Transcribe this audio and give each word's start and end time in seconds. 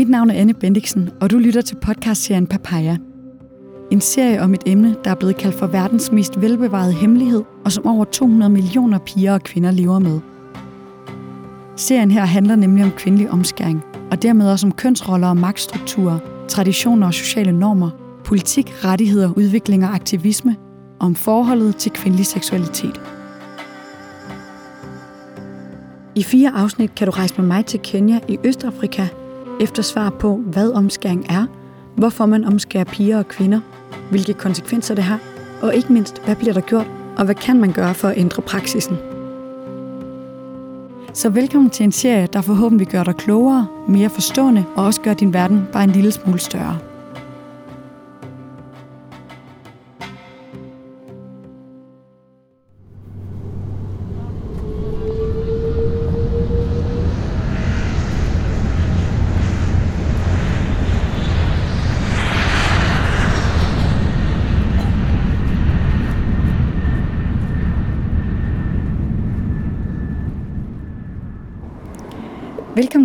Mit 0.00 0.08
navn 0.08 0.30
er 0.30 0.34
Anne 0.34 0.54
Bendiksen, 0.54 1.10
og 1.20 1.30
du 1.30 1.38
lytter 1.38 1.60
til 1.60 1.76
podcastserien 1.76 2.46
Papaya. 2.46 2.96
En 3.90 4.00
serie 4.00 4.42
om 4.42 4.54
et 4.54 4.62
emne, 4.66 4.96
der 5.04 5.10
er 5.10 5.14
blevet 5.14 5.36
kaldt 5.36 5.54
for 5.54 5.66
verdens 5.66 6.12
mest 6.12 6.40
velbevarede 6.40 6.92
hemmelighed, 6.92 7.42
og 7.64 7.72
som 7.72 7.86
over 7.86 8.04
200 8.04 8.52
millioner 8.52 8.98
piger 8.98 9.32
og 9.32 9.42
kvinder 9.42 9.70
lever 9.70 9.98
med. 9.98 10.20
Serien 11.76 12.10
her 12.10 12.24
handler 12.24 12.56
nemlig 12.56 12.84
om 12.84 12.90
kvindelig 12.90 13.30
omskæring, 13.30 13.82
og 14.10 14.22
dermed 14.22 14.50
også 14.50 14.66
om 14.66 14.72
kønsroller 14.72 15.28
og 15.28 15.36
magtstrukturer, 15.36 16.18
traditioner 16.48 17.06
og 17.06 17.14
sociale 17.14 17.52
normer, 17.52 17.90
politik, 18.24 18.84
rettigheder, 18.84 19.32
udvikling 19.36 19.84
og 19.84 19.94
aktivisme, 19.94 20.56
og 21.00 21.06
om 21.06 21.14
forholdet 21.14 21.76
til 21.76 21.92
kvindelig 21.92 22.26
seksualitet. 22.26 23.00
I 26.14 26.22
fire 26.22 26.50
afsnit 26.54 26.94
kan 26.94 27.06
du 27.06 27.10
rejse 27.10 27.34
med 27.38 27.46
mig 27.46 27.66
til 27.66 27.80
Kenya 27.80 28.20
i 28.28 28.38
Østafrika 28.44 29.06
efter 29.60 29.82
svar 29.82 30.10
på, 30.10 30.36
hvad 30.36 30.72
omskæring 30.72 31.26
er, 31.28 31.46
hvorfor 31.96 32.26
man 32.26 32.44
omskærer 32.44 32.84
piger 32.84 33.18
og 33.18 33.28
kvinder, 33.28 33.60
hvilke 34.10 34.34
konsekvenser 34.34 34.94
det 34.94 35.04
har, 35.04 35.18
og 35.62 35.74
ikke 35.74 35.92
mindst, 35.92 36.22
hvad 36.24 36.36
bliver 36.36 36.52
der 36.52 36.60
gjort, 36.60 36.86
og 37.18 37.24
hvad 37.24 37.34
kan 37.34 37.60
man 37.60 37.72
gøre 37.72 37.94
for 37.94 38.08
at 38.08 38.18
ændre 38.18 38.42
praksisen. 38.42 38.96
Så 41.14 41.28
velkommen 41.28 41.70
til 41.70 41.84
en 41.84 41.92
serie, 41.92 42.28
der 42.32 42.40
forhåbentlig 42.40 42.88
gør 42.88 43.04
dig 43.04 43.16
klogere, 43.16 43.66
mere 43.88 44.10
forstående 44.10 44.64
og 44.76 44.84
også 44.84 45.00
gør 45.00 45.14
din 45.14 45.34
verden 45.34 45.68
bare 45.72 45.84
en 45.84 45.90
lille 45.90 46.12
smule 46.12 46.38
større. 46.38 46.89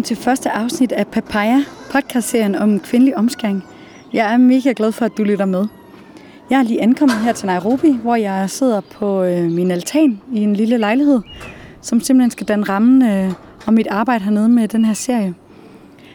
Til 0.06 0.18
første 0.18 0.52
afsnit 0.52 0.92
af 0.92 1.08
Papaya, 1.08 1.64
podcastserien 1.92 2.56
om 2.56 2.80
kvindelig 2.80 3.18
omskæring. 3.18 3.64
Jeg 4.14 4.34
er 4.34 4.38
mega 4.38 4.74
glad 4.76 4.92
for, 4.92 5.06
at 5.06 5.12
du 5.18 5.24
lytter 5.24 5.46
med. 5.46 5.68
Jeg 6.50 6.60
er 6.60 6.64
lige 6.64 6.82
ankommet 6.82 7.18
her 7.18 7.34
til 7.34 7.46
Nairobi, 7.46 7.98
hvor 8.02 8.16
jeg 8.16 8.50
sidder 8.50 8.82
på 8.82 9.24
øh, 9.24 9.52
min 9.52 9.72
altan 9.72 10.22
i 10.34 10.40
en 10.40 10.56
lille 10.56 10.78
lejlighed, 10.78 11.22
som 11.82 12.02
simpelthen 12.02 12.32
skal 12.32 12.48
danne 12.48 12.66
rammen 12.66 13.10
øh, 13.10 13.34
om 13.68 13.74
mit 13.74 13.88
arbejde 13.88 14.24
hernede 14.24 14.50
med 14.50 14.68
den 14.68 14.86
her 14.86 14.94
serie. 14.94 15.34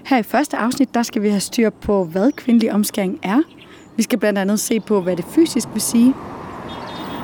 Her 0.05 0.19
i 0.19 0.23
første 0.23 0.57
afsnit, 0.57 0.95
der 0.95 1.03
skal 1.03 1.23
vi 1.23 1.29
have 1.29 1.41
styr 1.41 1.71
på, 1.71 2.05
hvad 2.05 2.33
kvindelig 2.33 2.73
omskæring 2.73 3.19
er. 3.23 3.43
Vi 3.97 4.03
skal 4.03 4.19
blandt 4.19 4.39
andet 4.39 4.61
se 4.61 4.81
på, 4.81 5.01
hvad 5.01 5.17
det 5.17 5.25
fysisk 5.25 5.69
vil 5.73 5.83
sige. 5.83 6.15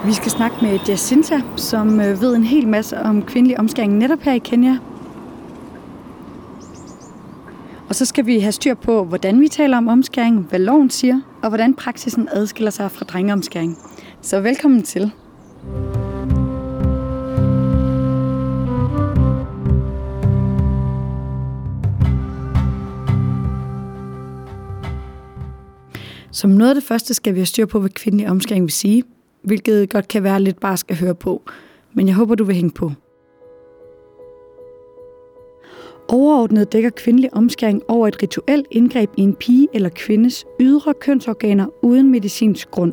Vi 0.06 0.12
skal 0.12 0.30
snakke 0.30 0.56
med 0.62 0.78
Jacinta, 0.88 1.40
som 1.56 2.00
øh, 2.00 2.20
ved 2.20 2.36
en 2.36 2.44
hel 2.44 2.68
masse 2.68 2.98
om 2.98 3.22
kvindelig 3.22 3.58
omskæring 3.58 3.98
netop 3.98 4.20
her 4.20 4.32
i 4.32 4.38
Kenya, 4.38 4.76
og 7.88 7.94
så 7.94 8.04
skal 8.04 8.26
vi 8.26 8.38
have 8.38 8.52
styr 8.52 8.74
på, 8.74 9.04
hvordan 9.04 9.40
vi 9.40 9.48
taler 9.48 9.76
om 9.76 9.88
omskæring, 9.88 10.38
hvad 10.38 10.58
loven 10.58 10.90
siger, 10.90 11.20
og 11.42 11.48
hvordan 11.48 11.74
praksisen 11.74 12.28
adskiller 12.32 12.70
sig 12.70 12.90
fra 12.90 13.04
drengeomskæring. 13.04 13.78
Så 14.20 14.40
velkommen 14.40 14.82
til. 14.82 15.12
Som 26.30 26.50
noget 26.50 26.70
af 26.70 26.74
det 26.74 26.84
første 26.84 27.14
skal 27.14 27.34
vi 27.34 27.38
have 27.38 27.46
styr 27.46 27.66
på, 27.66 27.80
hvad 27.80 27.90
kvindelig 27.90 28.28
omskæring 28.28 28.64
vil 28.64 28.72
sige, 28.72 29.04
hvilket 29.42 29.90
godt 29.90 30.08
kan 30.08 30.22
være 30.22 30.42
lidt 30.42 30.60
bare 30.60 30.76
skal 30.76 30.96
høre 30.96 31.14
på. 31.14 31.42
Men 31.94 32.06
jeg 32.06 32.14
håber, 32.14 32.34
du 32.34 32.44
vil 32.44 32.54
hænge 32.54 32.70
på. 32.70 32.92
Overordnet 36.08 36.72
dækker 36.72 36.90
kvindelig 36.90 37.34
omskæring 37.34 37.82
over 37.88 38.08
et 38.08 38.22
rituelt 38.22 38.66
indgreb 38.70 39.10
i 39.16 39.22
en 39.22 39.34
pige 39.34 39.68
eller 39.72 39.88
kvindes 39.88 40.44
ydre 40.60 40.94
kønsorganer 40.94 41.66
uden 41.82 42.10
medicinsk 42.10 42.70
grund. 42.70 42.92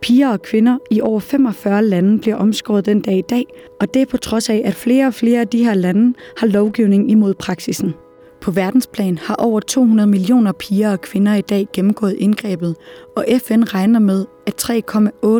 Piger 0.00 0.28
og 0.28 0.42
kvinder 0.42 0.78
i 0.90 1.00
over 1.00 1.20
45 1.20 1.84
lande 1.84 2.18
bliver 2.18 2.36
omskåret 2.36 2.86
den 2.86 3.00
dag 3.00 3.18
i 3.18 3.22
dag, 3.30 3.44
og 3.80 3.94
det 3.94 4.02
er 4.02 4.06
på 4.06 4.16
trods 4.16 4.50
af, 4.50 4.62
at 4.64 4.74
flere 4.74 5.06
og 5.06 5.14
flere 5.14 5.40
af 5.40 5.48
de 5.48 5.64
her 5.64 5.74
lande 5.74 6.14
har 6.36 6.46
lovgivning 6.46 7.10
imod 7.10 7.34
praksisen. 7.34 7.94
På 8.40 8.50
verdensplan 8.50 9.18
har 9.18 9.34
over 9.34 9.60
200 9.60 10.08
millioner 10.08 10.52
piger 10.52 10.92
og 10.92 11.00
kvinder 11.00 11.34
i 11.34 11.40
dag 11.40 11.68
gennemgået 11.72 12.16
indgrebet, 12.18 12.76
og 13.16 13.24
FN 13.38 13.62
regner 13.62 13.98
med, 13.98 14.26
at 14.46 14.70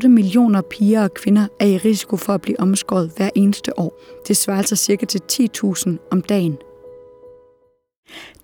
3,8 0.05 0.09
millioner 0.09 0.63
piger 0.63 1.03
og 1.03 1.15
kvinder 1.15 1.47
er 1.61 1.67
i 1.67 1.77
risiko 1.77 2.17
for 2.17 2.33
at 2.33 2.41
blive 2.41 2.61
omskåret 2.61 3.13
hver 3.17 3.31
eneste 3.35 3.79
år. 3.79 4.01
Det 4.29 4.37
svarer 4.37 4.59
altså 4.59 4.77
cirka 4.77 5.07
til 5.07 5.21
10.000 5.33 5.91
om 6.11 6.23
dagen. 6.23 6.59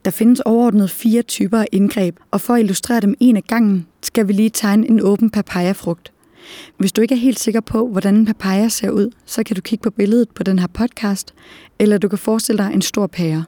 Der 0.05 0.11
findes 0.11 0.41
overordnet 0.41 0.91
fire 0.91 1.23
typer 1.23 1.59
af 1.59 1.67
indgreb, 1.73 2.17
og 2.31 2.41
for 2.41 2.55
at 2.55 2.61
illustrere 2.61 3.01
dem 3.01 3.15
en 3.21 3.37
af 3.37 3.45
gangen, 3.45 3.87
skal 4.03 4.29
vi 4.29 4.33
lige 4.33 4.51
tegne 4.51 4.89
en 4.89 5.01
åben 5.01 5.31
papayafrugt. 5.31 6.13
Hvis 6.79 6.93
du 6.93 7.01
ikke 7.01 7.15
er 7.15 7.19
helt 7.19 7.39
sikker 7.39 7.61
på, 7.61 7.89
hvordan 7.89 8.15
en 8.15 8.27
papaya 8.27 8.69
ser 8.69 8.91
ud, 8.91 9.11
så 9.27 9.43
kan 9.43 9.57
du 9.57 9.63
kigge 9.63 9.83
på 9.83 9.91
billedet 9.91 10.29
på 10.31 10.43
den 10.43 10.59
her 10.59 10.67
podcast, 10.67 11.35
eller 11.79 11.99
du 11.99 12.09
kan 12.09 12.19
forestille 12.19 12.65
dig 12.65 12.71
en 12.75 12.83
stor 12.83 13.07
pære. 13.07 13.45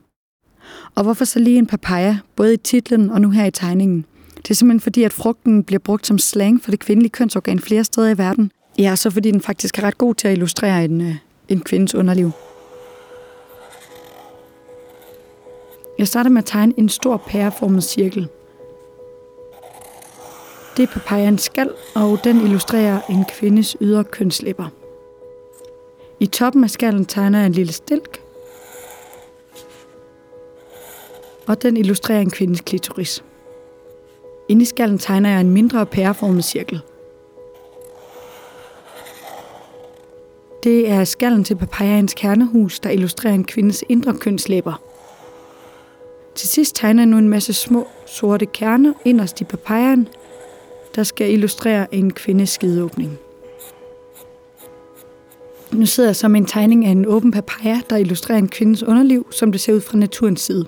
Og 0.95 1.03
hvorfor 1.03 1.25
så 1.25 1.39
lige 1.39 1.59
en 1.59 1.67
papaya, 1.67 2.17
både 2.37 2.55
i 2.55 2.57
titlen 2.57 3.11
og 3.11 3.21
nu 3.21 3.31
her 3.31 3.45
i 3.45 3.51
tegningen? 3.51 4.05
Det 4.37 4.51
er 4.51 4.55
simpelthen 4.55 4.81
fordi, 4.81 5.03
at 5.03 5.13
frugten 5.13 5.65
bliver 5.65 5.79
brugt 5.79 6.07
som 6.07 6.19
slang 6.19 6.63
for 6.63 6.71
det 6.71 6.81
kvindelige 6.81 7.11
kønsorgan 7.11 7.61
flere 7.61 7.85
steder 7.85 8.09
i 8.11 8.19
verden. 8.19 8.51
Ja, 8.79 8.97
så 8.97 9.11
fordi 9.11 9.31
den 9.31 9.41
faktisk 9.41 9.79
er 9.79 9.83
ret 9.83 9.99
god 9.99 10.15
til 10.15 10.29
at 10.29 10.33
illustrere 10.33 10.85
en, 10.85 11.01
øh, 11.01 11.15
en 11.49 11.61
kvindes 11.61 11.95
underliv. 11.95 12.33
Jeg 15.99 16.09
starter 16.09 16.31
med 16.31 16.39
at 16.39 16.47
tegne 16.47 16.75
en 16.77 16.89
stor 16.89 17.17
pæreformet 17.17 17.85
cirkel. 17.85 18.29
Det 20.77 20.83
er 20.83 20.87
papayaens 20.93 21.43
skal, 21.43 21.71
og 21.95 22.19
den 22.25 22.41
illustrerer 22.41 23.01
en 23.11 23.25
kvindes 23.25 23.77
ydre 23.81 24.05
kønslæber. 24.05 24.69
I 26.21 26.27
toppen 26.27 26.65
af 26.65 26.71
skallen 26.71 27.05
tegner 27.05 27.39
jeg 27.39 27.47
en 27.47 27.53
lille 27.53 27.73
stilk, 27.73 28.23
og 31.47 31.63
den 31.63 31.77
illustrerer 31.77 32.21
en 32.21 32.31
kvindes 32.31 32.61
klitoris. 32.61 33.25
Inde 34.49 34.63
i 34.63 34.65
skallen 34.65 34.99
tegner 34.99 35.31
jeg 35.31 35.41
en 35.41 35.51
mindre 35.51 35.87
pæreformet 35.87 36.45
cirkel. 36.45 36.81
Det 40.63 40.91
er 40.91 41.05
skallen 41.05 41.45
til 41.45 41.57
papayaens 41.57 42.15
kernehus, 42.15 42.81
der 42.81 42.91
illustrerer 42.91 43.35
en 43.35 43.45
kvindes 43.45 43.85
indre 43.89 44.15
kønslæber. 44.15 44.86
Til 46.37 46.49
sidst 46.49 46.77
tegner 46.77 47.03
jeg 47.03 47.07
nu 47.07 47.19
en 47.19 47.29
masse 47.29 47.53
små 47.53 47.87
sorte 48.07 48.47
kerner 48.47 48.93
inderst 49.05 49.41
i 49.41 49.45
papayen, 49.45 50.09
der 50.95 51.03
skal 51.03 51.33
illustrere 51.33 51.95
en 51.95 52.13
kvindes 52.13 52.51
skideåbning. 52.51 53.19
Nu 55.73 55.87
sidder 55.87 56.09
jeg 56.09 56.17
så 56.17 56.29
med 56.29 56.41
en 56.41 56.47
tegning 56.47 56.85
af 56.87 56.91
en 56.91 57.07
åben 57.07 57.31
papaya, 57.31 57.81
der 57.91 57.97
illustrerer 57.97 58.39
en 58.39 58.49
kvindes 58.49 58.83
underliv, 58.83 59.27
som 59.31 59.53
det 59.53 59.61
ser 59.61 59.73
ud 59.73 59.81
fra 59.81 59.99
naturens 59.99 60.41
side. 60.41 60.67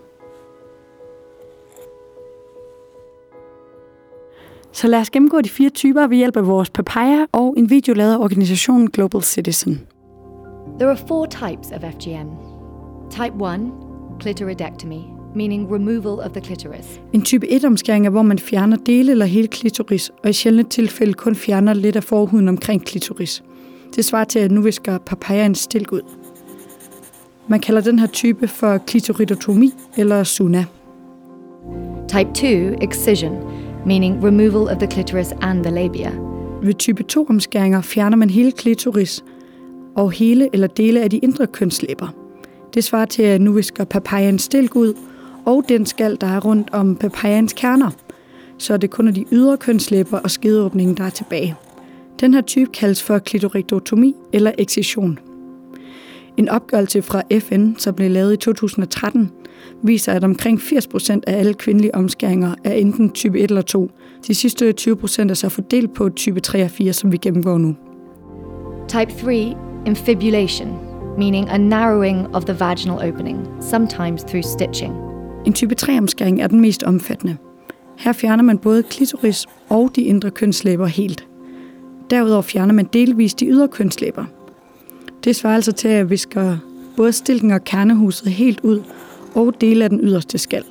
Så 4.73 4.89
lad 4.89 5.01
os 5.01 5.11
gennemgå 5.11 5.41
de 5.41 5.49
fire 5.49 5.71
typer 5.71 6.07
ved 6.07 6.17
hjælp 6.17 6.37
af 6.37 6.47
vores 6.47 6.71
papaya 6.71 7.27
og 7.33 7.55
en 7.57 7.71
video 7.71 7.95
lavet 7.95 8.13
af 8.13 8.19
organisationen 8.19 8.91
Global 8.91 9.23
Citizen. 9.23 9.87
There 10.79 10.91
are 10.91 10.99
four 11.09 11.27
types 11.27 11.71
of 11.73 11.81
FGM. 11.95 12.29
Type 13.11 13.45
1, 13.55 13.73
clitoridectomy, 14.21 15.18
meaning 15.35 15.73
removal 15.73 16.27
of 16.27 16.31
the 16.31 16.41
clitoris. 16.41 17.01
En 17.13 17.23
type 17.23 17.47
1-omskæring 17.47 18.07
er, 18.07 18.11
hvor 18.11 18.23
man 18.23 18.39
fjerner 18.39 18.77
dele 18.77 19.11
eller 19.13 19.27
hele 19.27 19.49
klitoris, 19.49 20.11
og 20.25 20.31
i 20.31 20.33
sjældne 20.33 20.63
tilfælde 20.63 21.13
kun 21.13 21.35
fjerner 21.35 21.75
lidt 21.75 21.97
af 21.97 22.05
forhuden 22.05 22.49
omkring 22.49 22.85
klitoris. 22.85 23.43
Det 23.97 24.05
svarer 24.05 24.25
til, 24.25 24.39
at 24.39 24.51
nu 24.51 24.61
visker 24.61 24.99
papayaen 24.99 25.55
stilk 25.55 25.93
ud. 25.93 26.01
Man 27.49 27.61
kalder 27.61 27.81
den 27.81 27.99
her 27.99 28.07
type 28.07 28.49
for 28.49 28.79
klitoridotomi 28.79 29.73
eller 29.97 30.25
suna. 30.25 30.65
Type 32.09 32.31
2, 32.35 32.85
excision, 32.85 33.33
meaning 33.87 34.25
removal 34.25 34.77
of 34.77 34.79
the 34.79 34.91
clitoris 34.91 35.33
and 35.41 35.65
the 35.65 35.75
labia. 35.75 36.13
Ved 36.63 36.75
type 36.75 37.05
2-omskæringer 37.13 37.81
fjerner 37.81 38.17
man 38.17 38.31
hele 38.31 38.53
klitoris 38.53 39.25
og 39.95 40.13
hele 40.13 40.49
eller 40.53 40.67
dele 40.67 41.03
af 41.03 41.11
de 41.11 41.19
indre 41.19 41.47
kønslæber. 41.47 42.09
Det 42.75 42.85
svarer 42.85 43.05
til, 43.05 43.23
at 43.23 43.41
nu 43.41 43.53
visker 43.53 43.85
papayaen 43.85 44.39
stilk 44.39 44.77
ud, 44.77 44.95
og 45.49 45.65
den 45.69 45.87
skal, 45.87 46.17
der 46.21 46.27
er 46.27 46.41
rundt 46.41 46.71
om 46.73 46.97
papayans 46.97 47.53
kerner, 47.53 47.91
så 48.59 48.77
det 48.77 48.91
kun 48.91 49.09
er 49.09 49.13
de 49.13 49.25
ydre 49.33 49.57
kønslæber 49.57 50.19
og 50.19 50.31
skedeåbningen, 50.31 50.97
der 50.97 51.05
er 51.05 51.11
tilbage. 51.11 51.55
Den 52.21 52.35
her 52.35 52.41
type 52.41 52.71
kaldes 52.73 53.03
for 53.03 53.19
klitorektotomi 53.19 54.15
eller 54.33 54.53
excision. 54.59 55.19
En 56.37 56.49
opgørelse 56.49 57.03
fra 57.03 57.23
FN, 57.39 57.75
som 57.79 57.95
blev 57.95 58.11
lavet 58.11 58.33
i 58.33 58.37
2013, 58.37 59.31
viser, 59.83 60.13
at 60.13 60.25
omkring 60.25 60.59
80% 60.59 61.21
af 61.27 61.39
alle 61.39 61.55
kvindelige 61.55 61.95
omskæringer 61.95 62.55
er 62.65 62.73
enten 62.73 63.11
type 63.11 63.39
1 63.39 63.51
eller 63.51 63.63
2. 63.63 63.91
De 64.27 64.35
sidste 64.35 64.75
20% 64.81 65.31
er 65.31 65.35
så 65.35 65.49
fordelt 65.49 65.95
på 65.95 66.09
type 66.09 66.41
3 66.41 66.65
og 66.65 66.71
4, 66.71 66.93
som 66.93 67.13
vi 67.13 67.17
gennemgår 67.17 67.59
nu. 67.59 67.77
Type 68.89 69.13
3, 69.25 69.57
infibulation, 69.87 70.69
meaning 71.19 71.51
a 71.51 71.59
narrowing 71.59 72.37
of 72.37 72.45
the 72.45 72.61
vaginal 72.61 73.09
opening, 73.09 73.49
sometimes 73.61 74.25
through 74.25 74.45
stitching. 74.45 75.08
En 75.49 75.55
type 75.55 75.75
3-omskæring 75.83 76.43
er 76.43 76.47
den 76.47 76.61
mest 76.61 76.83
omfattende. 76.83 77.37
Her 77.99 78.13
fjerner 78.13 78.43
man 78.43 78.59
både 78.59 78.83
klitoris 78.83 79.47
og 79.69 79.91
de 79.97 80.03
indre 80.03 80.31
kønslæber 80.31 80.87
helt. 80.87 81.27
Derudover 82.11 82.43
fjerner 82.43 82.73
man 82.75 82.89
delvis 82.93 83.35
de 83.35 83.47
ydre 83.47 83.69
kønslæber. 83.69 84.25
Det 85.25 85.37
svarer 85.37 85.55
altså 85.55 85.73
til, 85.73 85.89
at 85.89 86.11
vi 86.11 86.17
skal 86.17 86.59
både 86.97 87.13
stilken 87.13 87.51
og 87.51 87.65
kernehuset 87.65 88.33
helt 88.33 88.61
ud 88.61 88.83
og 89.35 89.61
dele 89.61 89.85
af 89.85 89.91
den 89.91 90.01
yderste 90.03 90.39
skal. 90.39 90.65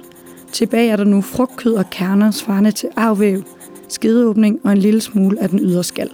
Tilbage 0.51 0.91
er 0.91 0.95
der 0.95 1.03
nu 1.03 1.21
frugtkød 1.21 1.73
og 1.73 1.89
kerner 1.89 2.31
svarende 2.31 2.71
til 2.71 2.89
arvæv, 2.95 3.43
skedeåbning 3.89 4.59
og 4.63 4.71
en 4.71 4.77
lille 4.77 5.01
smule 5.01 5.41
af 5.41 5.49
den 5.49 5.59
ydre 5.59 5.83
skal. 5.83 6.09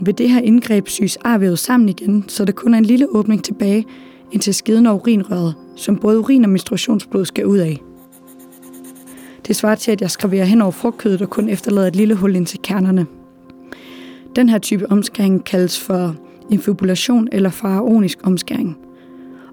Ved 0.00 0.14
det 0.14 0.30
her 0.30 0.40
indgreb 0.40 0.88
syes 0.88 1.16
arvævet 1.16 1.58
sammen 1.58 1.88
igen, 1.88 2.24
så 2.28 2.44
der 2.44 2.52
kun 2.52 2.74
er 2.74 2.78
en 2.78 2.84
lille 2.84 3.08
åbning 3.16 3.44
tilbage 3.44 3.86
indtil 4.32 4.54
skeden 4.54 4.86
og 4.86 4.94
urinrøret, 4.94 5.54
som 5.76 5.96
både 5.96 6.18
urin 6.18 6.44
og 6.44 6.50
menstruationsblod 6.50 7.24
skal 7.24 7.46
ud 7.46 7.58
af. 7.58 7.82
Det 9.46 9.56
svarer 9.56 9.74
til, 9.74 9.92
at 9.92 10.00
jeg 10.00 10.10
skraverer 10.10 10.44
hen 10.44 10.62
over 10.62 10.70
frugtkødet 10.70 11.22
og 11.22 11.30
kun 11.30 11.48
efterlader 11.48 11.86
et 11.86 11.96
lille 11.96 12.14
hul 12.14 12.36
ind 12.36 12.46
til 12.46 12.60
kernerne. 12.62 13.06
Den 14.36 14.48
her 14.48 14.58
type 14.58 14.90
omskæring 14.90 15.44
kaldes 15.44 15.80
for 15.80 16.16
infibulation 16.50 17.28
eller 17.32 17.50
faraonisk 17.50 18.18
omskæring. 18.22 18.76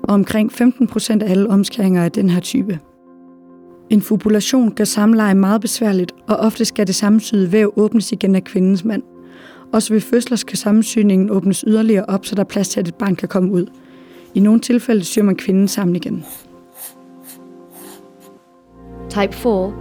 Og 0.04 0.14
omkring 0.14 0.52
15% 0.52 1.24
af 1.24 1.32
alle 1.32 1.50
omskæringer 1.50 2.02
er 2.02 2.10
den 2.10 2.30
her 2.30 2.40
type. 2.40 2.80
Infibulation 3.90 4.72
gør 4.72 4.84
samleje 4.84 5.36
meget 5.36 5.62
besværligt, 5.62 6.12
og 6.28 6.36
ofte 6.36 6.66
skal 6.66 6.88
det 6.88 6.96
sammensyede 6.96 7.52
væv 7.52 7.74
åbnes 7.76 8.12
igen 8.12 8.36
af 8.36 8.44
kvindens 8.44 8.86
mand. 8.86 9.04
Også 9.74 9.94
ved 9.94 10.02
fødsler 10.02 10.38
skal 10.38 10.58
sammensyningen 10.58 11.30
åbnes 11.30 11.64
yderligere 11.68 12.06
op, 12.06 12.26
så 12.26 12.36
der 12.36 12.42
er 12.42 12.46
plads 12.46 12.70
til, 12.70 12.80
at 12.80 12.88
et 12.88 12.96
barn 12.96 13.16
kan 13.16 13.28
komme 13.28 13.52
ud. 13.52 13.66
I 14.34 14.40
nogle 14.40 14.60
tilfælde 14.60 15.04
syr 15.04 15.24
man 15.24 15.36
kvinden 15.36 15.68
sammen 15.68 15.96
igen. 15.96 16.26
Type 19.10 19.34
4, 19.34 19.74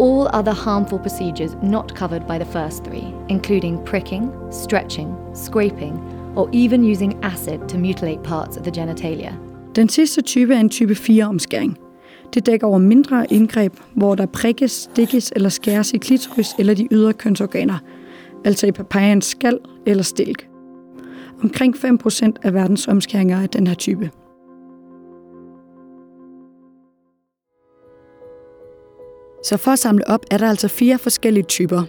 all 0.00 0.28
other 0.38 0.54
harmful 0.54 0.98
procedures 0.98 1.56
not 1.62 1.92
covered 1.96 2.22
by 2.26 2.44
the 2.44 2.52
first 2.52 2.84
three, 2.84 3.14
including 3.28 3.84
pricking, 3.84 4.30
stretching, 4.50 5.14
scraping, 5.34 6.00
or 6.36 6.48
even 6.52 6.92
using 6.92 7.24
acid 7.24 7.58
to 7.68 7.78
mutilate 7.78 8.22
parts 8.22 8.56
of 8.56 8.62
the 8.62 8.80
genitalia. 8.80 9.34
Den 9.76 9.88
sidste 9.88 10.22
type 10.22 10.54
er 10.54 10.60
en 10.60 10.68
type 10.68 10.92
4-omskæring. 10.92 11.78
Det 12.34 12.46
dækker 12.46 12.66
over 12.66 12.78
mindre 12.78 13.32
indgreb, 13.32 13.72
hvor 13.94 14.14
der 14.14 14.26
prikkes, 14.26 14.72
stikkes 14.72 15.32
eller 15.36 15.48
skæres 15.48 15.92
i 15.92 15.98
klitoris 15.98 16.54
eller 16.58 16.74
de 16.74 16.88
ydre 16.90 17.12
kønsorganer, 17.12 17.78
altså 18.44 18.66
i 18.66 18.72
papayans 18.72 19.24
skal 19.24 19.58
eller 19.86 20.02
stilk. 20.02 20.51
Omkring 21.42 21.76
5% 21.76 22.32
af 22.42 22.54
verdens 22.54 22.88
omskæringer 22.88 23.42
er 23.42 23.46
den 23.46 23.66
her 23.66 23.74
type. 23.74 24.10
Så 29.44 29.56
for 29.56 29.70
at 29.70 29.78
samle 29.78 30.08
op, 30.08 30.24
er 30.30 30.38
der 30.38 30.48
altså 30.48 30.68
fire 30.68 30.98
forskellige 30.98 31.44
typer. 31.44 31.82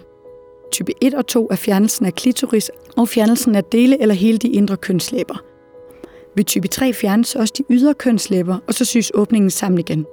Type 0.72 0.92
1 1.00 1.14
og 1.14 1.26
2 1.26 1.48
er 1.50 1.56
fjernelsen 1.56 2.06
af 2.06 2.14
klitoris 2.14 2.70
og 2.96 3.08
fjernelsen 3.08 3.54
af 3.54 3.64
dele 3.64 4.02
eller 4.02 4.14
hele 4.14 4.38
de 4.38 4.48
indre 4.48 4.76
kønslæber. 4.76 5.44
Ved 6.36 6.44
type 6.44 6.68
3 6.68 6.92
fjernes 6.92 7.34
også 7.34 7.54
de 7.58 7.64
ydre 7.70 7.94
kønslæber, 7.94 8.58
og 8.66 8.74
så 8.74 8.84
syes 8.84 9.12
åbningen 9.14 9.50
sammen 9.50 9.78
igen. 9.78 10.06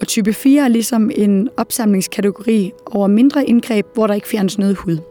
Og 0.00 0.06
type 0.06 0.32
4 0.32 0.64
er 0.64 0.68
ligesom 0.68 1.10
en 1.14 1.48
opsamlingskategori 1.56 2.72
over 2.86 3.06
mindre 3.06 3.46
indgreb, 3.46 3.86
hvor 3.94 4.06
der 4.06 4.14
ikke 4.14 4.28
fjernes 4.28 4.58
noget 4.58 4.76
hud. 4.76 5.09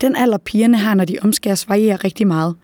Den 0.00 0.16
alder 0.16 0.38
pigerne 0.38 0.78
har, 0.78 0.94
når 0.94 1.04
de 1.04 1.18
omskæres, 1.22 1.68
varierer 1.68 2.04
rigtig 2.04 2.26
meget. 2.26 2.54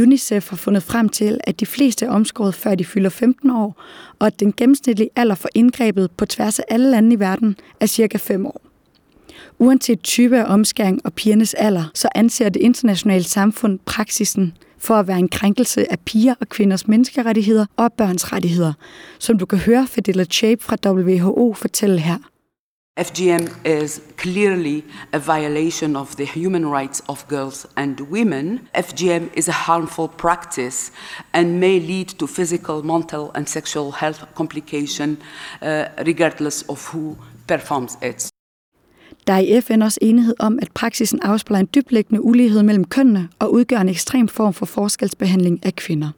UNICEF 0.00 0.50
har 0.50 0.56
fundet 0.56 0.82
frem 0.82 1.08
til, 1.08 1.40
at 1.44 1.60
de 1.60 1.66
fleste 1.66 2.06
er 2.06 2.10
omskåret 2.10 2.54
før 2.54 2.74
de 2.74 2.84
fylder 2.84 3.10
15 3.10 3.50
år, 3.50 3.82
og 4.18 4.26
at 4.26 4.40
den 4.40 4.52
gennemsnitlige 4.56 5.10
alder 5.16 5.34
for 5.34 5.48
indgrebet 5.54 6.10
på 6.10 6.26
tværs 6.26 6.58
af 6.58 6.64
alle 6.68 6.90
lande 6.90 7.14
i 7.14 7.20
verden 7.20 7.56
er 7.80 7.86
cirka 7.86 8.18
5 8.18 8.46
år. 8.46 8.60
Uanset 9.58 10.00
type 10.00 10.38
af 10.38 10.52
omskæring 10.52 11.00
og 11.04 11.12
pigernes 11.12 11.54
alder, 11.54 11.90
så 11.94 12.08
anser 12.14 12.48
det 12.48 12.60
internationale 12.62 13.24
samfund 13.24 13.78
praksisen 13.86 14.52
for 14.78 14.94
at 14.94 15.08
være 15.08 15.18
en 15.18 15.28
krænkelse 15.28 15.92
af 15.92 15.98
piger 16.00 16.34
og 16.40 16.48
kvinders 16.48 16.88
menneskerettigheder 16.88 17.66
og 17.76 17.92
børns 17.92 18.32
rettigheder, 18.32 18.72
som 19.18 19.38
du 19.38 19.46
kan 19.46 19.58
høre 19.58 19.86
Fadela 19.86 20.24
Chape 20.24 20.64
fra 20.64 20.76
WHO 20.86 21.52
fortælle 21.52 22.00
her. 22.00 22.18
FGM 22.98 23.48
is 23.64 24.00
clearly 24.16 24.84
a 25.12 25.20
violation 25.20 25.96
of 25.96 26.16
the 26.16 26.24
human 26.24 26.66
rights 26.66 27.00
of 27.08 27.28
girls 27.28 27.66
and 27.76 28.00
women. 28.00 28.68
FGM 28.74 29.30
is 29.36 29.48
a 29.48 29.52
harmful 29.52 30.08
practice 30.08 30.90
and 31.32 31.60
may 31.60 31.78
lead 31.80 32.08
to 32.18 32.26
physical, 32.26 32.82
mental, 32.82 33.30
and 33.34 33.46
sexual 33.46 33.92
health 33.92 34.24
complications, 34.34 35.18
uh, 35.62 35.84
regardless 36.06 36.64
of 36.68 36.92
who 36.92 37.16
performs 37.46 37.98
it. 38.02 38.30
Der 39.26 39.32
er 39.32 39.38
i 39.38 39.60
FN 39.60 39.82
også 39.82 39.98
enighed 40.02 40.34
om, 40.38 40.58
at 40.62 40.68
praksisen 40.74 41.20
afspejler 41.22 41.60
en 41.60 41.68
dyblæggende 41.74 42.22
ulighed 42.22 42.62
mellem 42.62 42.84
kønnene 42.84 43.28
og 43.38 43.52
udgør 43.52 43.78
en 43.78 43.88
ekstrem 43.88 44.28
form 44.28 44.52
for 44.52 44.66
forskelsbehandling 44.66 45.66
af 45.66 45.76
kvinder. 45.76 46.10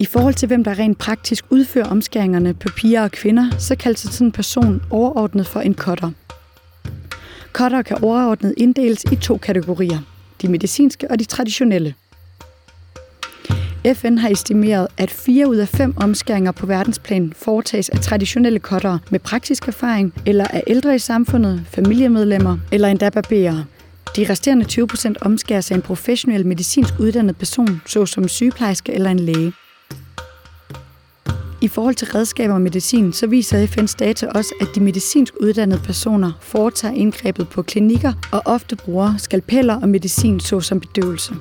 I 0.00 0.04
forhold 0.04 0.34
til, 0.34 0.46
hvem 0.46 0.64
der 0.64 0.78
rent 0.78 0.98
praktisk 0.98 1.44
udfører 1.50 1.86
omskæringerne 1.86 2.54
på 2.54 2.68
piger 2.76 3.02
og 3.02 3.10
kvinder, 3.10 3.50
så 3.58 3.76
kaldes 3.76 4.00
sådan 4.00 4.26
en 4.26 4.32
person 4.32 4.82
overordnet 4.90 5.46
for 5.46 5.60
en 5.60 5.74
cutter. 5.74 6.10
Cutter 7.52 7.82
kan 7.82 8.04
overordnet 8.04 8.54
inddeles 8.56 9.04
i 9.12 9.16
to 9.16 9.36
kategorier. 9.36 9.98
De 10.42 10.48
medicinske 10.48 11.10
og 11.10 11.18
de 11.18 11.24
traditionelle. 11.24 11.94
FN 13.94 14.18
har 14.18 14.28
estimeret, 14.28 14.86
at 14.98 15.10
4 15.10 15.48
ud 15.48 15.56
af 15.56 15.68
5 15.68 15.94
omskæringer 15.96 16.52
på 16.52 16.66
verdensplan 16.66 17.32
foretages 17.36 17.88
af 17.88 18.00
traditionelle 18.00 18.58
kottere 18.58 18.98
med 19.10 19.20
praktisk 19.20 19.68
erfaring, 19.68 20.14
eller 20.26 20.44
af 20.44 20.62
ældre 20.66 20.94
i 20.94 20.98
samfundet, 20.98 21.62
familiemedlemmer 21.70 22.58
eller 22.72 22.88
endda 22.88 23.10
barberer. 23.10 23.64
De 24.16 24.30
resterende 24.30 24.64
20 24.64 24.86
procent 24.86 25.18
omskæres 25.20 25.70
af 25.70 25.74
en 25.74 25.82
professionel 25.82 26.46
medicinsk 26.46 26.94
uddannet 27.00 27.36
person, 27.36 27.82
såsom 27.86 28.28
sygeplejerske 28.28 28.92
eller 28.92 29.10
en 29.10 29.20
læge. 29.20 29.52
I 31.60 31.68
forhold 31.68 31.94
til 31.94 32.08
redskaber 32.08 32.54
og 32.54 32.60
medicin, 32.60 33.12
så 33.12 33.26
viser 33.26 33.66
FN's 33.66 33.96
data 33.98 34.26
også, 34.26 34.54
at 34.60 34.68
de 34.74 34.80
medicinsk 34.80 35.34
uddannede 35.40 35.80
personer 35.84 36.32
foretager 36.40 36.94
indgrebet 36.94 37.48
på 37.48 37.62
klinikker 37.62 38.12
og 38.32 38.42
ofte 38.44 38.76
bruger 38.76 39.14
skalpeller 39.16 39.80
og 39.80 39.88
medicin 39.88 40.40
såsom 40.40 40.80
bedøvelse. 40.80 41.34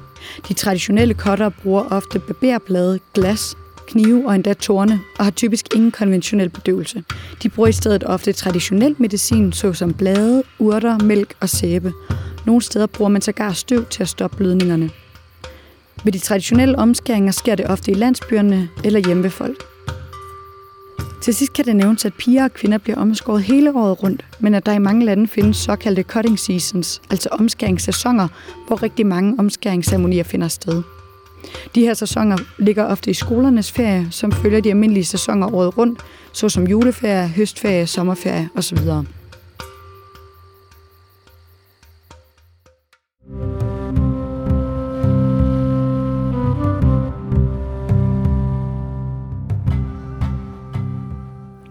De 0.48 0.54
traditionelle 0.54 1.14
cutter 1.14 1.50
bruger 1.50 1.84
ofte 1.92 2.20
barberblade, 2.20 3.00
glas, 3.14 3.58
knive 3.88 4.28
og 4.28 4.36
endda 4.36 4.54
tårne, 4.54 5.00
og 5.20 5.26
har 5.26 5.32
typisk 5.32 5.66
ingen 5.76 5.92
konventionel 5.92 6.50
bedøvelse. 6.50 7.04
De 7.44 7.50
bruger 7.50 7.68
i 7.70 7.72
stedet 7.72 8.04
ofte 8.04 8.34
traditionel 8.34 8.96
medicin, 8.98 9.54
såsom 9.54 9.94
blade, 9.94 10.44
urter, 10.60 11.00
mælk 11.04 11.34
og 11.40 11.50
sæbe. 11.50 11.94
Nogle 12.46 12.62
steder 12.62 12.86
bruger 12.86 13.10
man 13.10 13.22
sågar 13.22 13.54
støv 13.54 13.86
til 13.86 14.04
at 14.04 14.10
stoppe 14.10 14.38
blødningerne. 14.38 14.90
Ved 16.04 16.12
de 16.12 16.20
traditionelle 16.20 16.78
omskæringer 16.78 17.32
sker 17.32 17.56
det 17.56 17.68
ofte 17.68 17.92
i 17.92 17.94
landsbyerne 17.94 18.70
eller 18.84 19.00
hjemme 19.00 19.24
ved 19.24 19.30
folk. 19.30 19.77
Til 21.22 21.34
sidst 21.34 21.54
kan 21.54 21.66
det 21.66 21.76
nævnes, 21.76 22.06
at 22.06 22.14
piger 22.14 22.44
og 22.44 22.54
kvinder 22.54 22.78
bliver 22.78 22.98
omskåret 22.98 23.44
hele 23.44 23.76
året 23.76 24.04
rundt, 24.04 24.26
men 24.40 24.54
at 24.54 24.66
der 24.66 24.74
i 24.74 24.80
mange 24.80 25.06
lande 25.06 25.28
findes 25.28 25.58
såkaldte 25.58 26.04
cutting 26.04 26.40
seasons, 26.40 27.02
altså 27.10 27.30
omskæringssæsoner, 27.32 28.28
hvor 28.68 28.84
rigtig 28.84 29.06
mange 29.06 29.36
omskæringsceremonier 29.40 30.24
finder 30.24 30.48
sted. 30.48 30.84
De 31.76 31.82
her 31.82 31.94
sæsoner 31.94 32.38
ligger 32.60 32.86
ofte 32.86 33.12
i 33.12 33.14
skolernes 33.14 33.72
ferie, 33.72 34.08
som 34.12 34.32
følger 34.32 34.62
de 34.62 34.70
almindelige 34.70 35.06
sæsoner 35.06 35.54
året 35.54 35.78
rundt, 35.78 36.00
såsom 36.32 36.68
juleferie, 36.68 37.28
høstferie, 37.28 37.88
sommerferie 37.88 38.50
osv. 38.56 38.78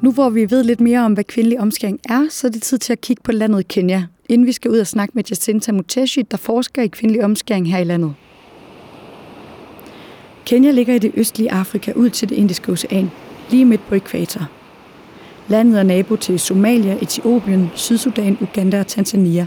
Nu 0.06 0.12
hvor 0.12 0.30
vi 0.30 0.50
ved 0.50 0.64
lidt 0.64 0.80
mere 0.80 1.00
om, 1.00 1.12
hvad 1.12 1.24
kvindelig 1.24 1.60
omskæring 1.60 2.00
er, 2.08 2.26
så 2.30 2.46
er 2.46 2.50
det 2.50 2.62
tid 2.62 2.78
til 2.78 2.92
at 2.92 3.00
kigge 3.00 3.22
på 3.22 3.32
landet 3.32 3.68
Kenya, 3.68 4.06
inden 4.28 4.46
vi 4.46 4.52
skal 4.52 4.70
ud 4.70 4.78
og 4.78 4.86
snakke 4.86 5.12
med 5.14 5.24
Jacinta 5.30 5.72
Muteshi, 5.72 6.22
der 6.22 6.36
forsker 6.36 6.82
i 6.82 6.86
kvindelig 6.86 7.24
omskæring 7.24 7.70
her 7.70 7.78
i 7.78 7.84
landet. 7.84 8.14
Kenya 10.44 10.70
ligger 10.70 10.94
i 10.94 10.98
det 10.98 11.12
østlige 11.14 11.52
Afrika 11.52 11.92
ud 11.92 12.10
til 12.10 12.28
det 12.28 12.34
indiske 12.34 12.72
ocean, 12.72 13.10
lige 13.50 13.64
midt 13.64 13.88
på 13.88 13.94
ekvator. 13.94 14.48
Landet 15.48 15.78
er 15.78 15.82
nabo 15.82 16.16
til 16.16 16.40
Somalia, 16.40 16.98
Etiopien, 17.02 17.70
Sydsudan, 17.74 18.38
Uganda 18.40 18.80
og 18.80 18.86
Tanzania. 18.86 19.46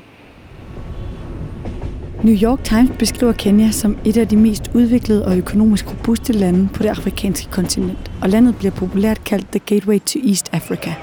New 2.23 2.35
York 2.43 2.63
Times 2.63 2.91
beskriver 2.99 3.33
Kenya 3.33 3.71
som 3.71 3.97
et 4.05 4.17
af 4.17 4.27
de 4.27 4.37
mest 4.37 4.71
udviklede 4.73 5.25
og 5.25 5.37
økonomisk 5.37 5.89
robuste 5.91 6.33
lande 6.33 6.69
på 6.73 6.83
det 6.83 6.89
afrikanske 6.89 7.51
kontinent, 7.51 8.11
og 8.21 8.29
landet 8.29 8.55
bliver 8.55 8.71
populært 8.71 9.23
kaldt 9.23 9.47
The 9.51 9.59
Gateway 9.65 9.99
to 9.99 10.19
East 10.27 10.49
Africa. 10.51 10.93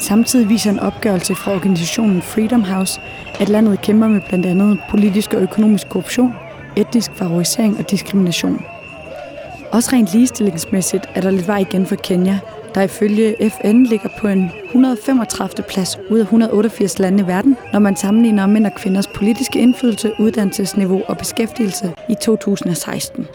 Samtidig 0.00 0.48
viser 0.48 0.70
en 0.70 0.78
opgørelse 0.78 1.34
fra 1.34 1.52
organisationen 1.52 2.22
Freedom 2.22 2.62
House, 2.62 3.00
at 3.40 3.48
landet 3.48 3.82
kæmper 3.82 4.08
med 4.08 4.20
blandt 4.28 4.46
andet 4.46 4.78
politisk 4.90 5.34
og 5.34 5.42
økonomisk 5.42 5.88
korruption, 5.88 6.32
etnisk 6.76 7.10
favorisering 7.14 7.78
og 7.78 7.90
diskrimination. 7.90 8.64
Også 9.72 9.90
rent 9.92 10.12
ligestillingsmæssigt 10.12 11.06
er 11.14 11.20
der 11.20 11.30
lidt 11.30 11.48
vej 11.48 11.58
igen 11.58 11.86
for 11.86 11.96
Kenya, 11.96 12.38
der 12.74 12.82
ifølge 12.82 13.50
FN 13.50 13.82
ligger 13.82 14.08
på 14.20 14.28
en 14.28 14.50
135. 14.64 15.64
plads 15.68 15.98
ud 16.10 16.18
af 16.18 16.22
188 16.22 16.98
lande 16.98 17.22
i 17.22 17.26
verden, 17.26 17.56
når 17.72 17.78
man 17.78 17.96
sammenligner 17.96 18.46
mænd 18.46 18.66
og 18.66 18.72
kvinders 18.76 19.06
politiske 19.06 19.58
indflydelse, 19.58 20.12
uddannelsesniveau 20.18 21.02
og 21.08 21.18
beskæftigelse 21.18 21.94
i 22.10 22.14
2016. 22.22 23.26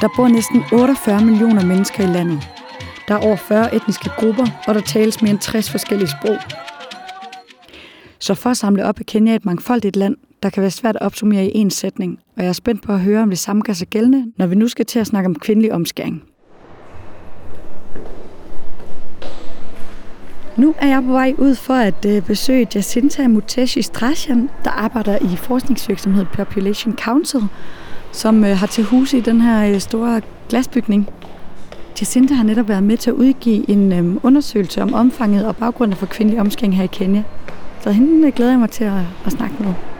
Der 0.00 0.08
bor 0.16 0.28
næsten 0.28 0.62
48 0.72 1.24
millioner 1.24 1.64
mennesker 1.64 2.04
i 2.04 2.06
landet. 2.06 2.48
Der 3.08 3.14
er 3.14 3.18
over 3.18 3.36
40 3.36 3.74
etniske 3.74 4.10
grupper, 4.18 4.46
og 4.66 4.74
der 4.74 4.80
tales 4.80 5.22
mere 5.22 5.30
end 5.30 5.38
60 5.38 5.70
forskellige 5.70 6.08
sprog. 6.08 6.36
Så 8.18 8.34
for 8.34 8.50
at 8.50 8.56
samle 8.56 8.84
op 8.84 9.00
er 9.00 9.04
Kenya 9.04 9.34
et 9.34 9.44
mangfoldigt 9.44 9.96
land, 9.96 10.16
der 10.42 10.50
kan 10.50 10.60
være 10.60 10.70
svært 10.70 10.96
at 10.96 11.02
opsummere 11.02 11.46
i 11.46 11.64
én 11.64 11.68
sætning, 11.68 12.18
og 12.36 12.42
jeg 12.42 12.48
er 12.48 12.52
spændt 12.52 12.82
på 12.82 12.92
at 12.92 13.00
høre, 13.00 13.22
om 13.22 13.30
det 13.30 13.38
samme 13.38 13.62
gør 13.62 13.72
sig 13.72 13.88
gældende, 13.88 14.32
når 14.36 14.46
vi 14.46 14.54
nu 14.54 14.68
skal 14.68 14.86
til 14.86 14.98
at 14.98 15.06
snakke 15.06 15.28
om 15.28 15.34
kvindelig 15.34 15.72
omskæring. 15.72 16.22
Nu 20.56 20.74
er 20.78 20.86
jeg 20.86 21.02
på 21.02 21.12
vej 21.12 21.34
ud 21.38 21.54
for 21.54 21.74
at 21.74 22.06
øh, 22.06 22.22
besøge 22.22 22.68
Jacinta 22.74 23.28
Muteshi 23.28 23.82
Strachan, 23.82 24.50
der 24.64 24.70
arbejder 24.70 25.18
i 25.18 25.36
forskningsvirksomheden 25.36 26.28
Population 26.32 26.96
Council, 26.96 27.40
som 28.12 28.44
øh, 28.44 28.56
har 28.56 28.66
til 28.66 28.84
hus 28.84 29.12
i 29.12 29.20
den 29.20 29.40
her 29.40 29.74
øh, 29.74 29.80
store 29.80 30.20
glasbygning. 30.48 31.08
Jacinta 32.00 32.34
har 32.34 32.44
netop 32.44 32.68
været 32.68 32.82
med 32.82 32.96
til 32.96 33.10
at 33.10 33.14
udgive 33.14 33.70
en 33.70 33.92
øhm, 33.92 34.20
undersøgelse 34.22 34.82
om 34.82 34.94
omfanget 34.94 35.46
og 35.46 35.56
baggrunden 35.56 35.96
for 35.96 36.06
kvindelig 36.06 36.40
omskæring 36.40 36.76
her 36.76 36.84
i 36.84 36.88
Kenya. 36.92 37.22
Så 37.80 37.90
hende 37.90 38.30
glæder 38.30 38.50
jeg 38.50 38.60
mig 38.60 38.70
til 38.70 38.84
at, 38.84 39.00
at 39.26 39.32
snakke 39.32 39.54
med. 39.60 39.93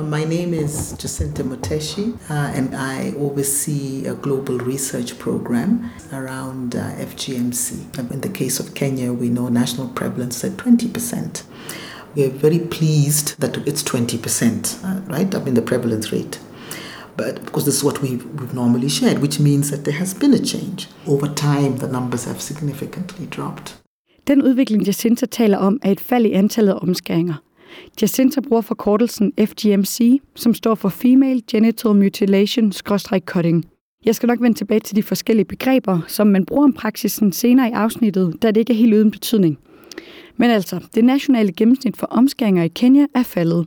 My 0.00 0.24
name 0.24 0.54
is 0.54 0.94
Jacinta 0.96 1.44
Moteshi, 1.44 2.18
uh, 2.30 2.50
and 2.56 2.74
I 2.74 3.12
oversee 3.18 4.06
a 4.06 4.14
global 4.14 4.56
research 4.56 5.18
program 5.18 5.90
around 6.14 6.74
uh, 6.74 6.92
FGMC. 6.94 8.10
In 8.10 8.22
the 8.22 8.30
case 8.30 8.58
of 8.58 8.74
Kenya, 8.74 9.12
we 9.12 9.28
know 9.28 9.48
national 9.48 9.88
prevalence 9.88 10.42
at 10.44 10.52
20%. 10.52 11.42
We 12.14 12.24
are 12.24 12.30
very 12.30 12.58
pleased 12.58 13.38
that 13.40 13.58
it's 13.68 13.82
20%, 13.82 14.82
uh, 14.82 15.00
right, 15.12 15.34
up 15.34 15.46
in 15.46 15.52
the 15.52 15.62
prevalence 15.62 16.10
rate. 16.10 16.40
But 17.18 17.44
because 17.44 17.66
this 17.66 17.76
is 17.76 17.84
what 17.84 18.00
we've, 18.00 18.24
we've 18.40 18.54
normally 18.54 18.88
shared, 18.88 19.18
which 19.18 19.38
means 19.38 19.70
that 19.70 19.84
there 19.84 19.98
has 19.98 20.14
been 20.14 20.32
a 20.32 20.38
change. 20.38 20.88
Over 21.06 21.28
time, 21.28 21.76
the 21.76 21.88
numbers 21.88 22.24
have 22.24 22.40
significantly 22.40 23.26
dropped. 23.26 23.74
Den 24.26 24.42
udvikling, 24.42 24.84
Jacinta 24.86 25.26
taler 25.26 25.58
om, 25.58 25.80
er 25.84 25.90
et 25.90 26.00
fald 26.00 26.26
i 26.26 26.32
antallet 26.32 26.72
af 26.72 26.78
omskæringer. 26.82 27.34
Jacinta 28.02 28.40
bruger 28.40 28.62
forkortelsen 28.62 29.32
FGMC, 29.38 30.20
som 30.34 30.54
står 30.54 30.74
for 30.74 30.88
Female 30.88 31.40
Genital 31.50 31.90
Mutilation-Cutting. 31.90 33.62
Jeg 34.04 34.14
skal 34.14 34.26
nok 34.26 34.40
vende 34.40 34.58
tilbage 34.58 34.80
til 34.80 34.96
de 34.96 35.02
forskellige 35.02 35.44
begreber, 35.44 36.00
som 36.08 36.26
man 36.26 36.44
bruger 36.44 36.64
om 36.64 36.72
praksisen 36.72 37.32
senere 37.32 37.68
i 37.68 37.72
afsnittet, 37.72 38.42
da 38.42 38.48
det 38.48 38.56
ikke 38.56 38.72
er 38.72 38.76
helt 38.76 38.94
uden 38.94 39.10
betydning. 39.10 39.58
Men 40.36 40.50
altså, 40.50 40.80
det 40.94 41.04
nationale 41.04 41.52
gennemsnit 41.52 41.96
for 41.96 42.06
omskæringer 42.06 42.62
i 42.62 42.68
Kenya 42.68 43.06
er 43.14 43.22
faldet. 43.22 43.66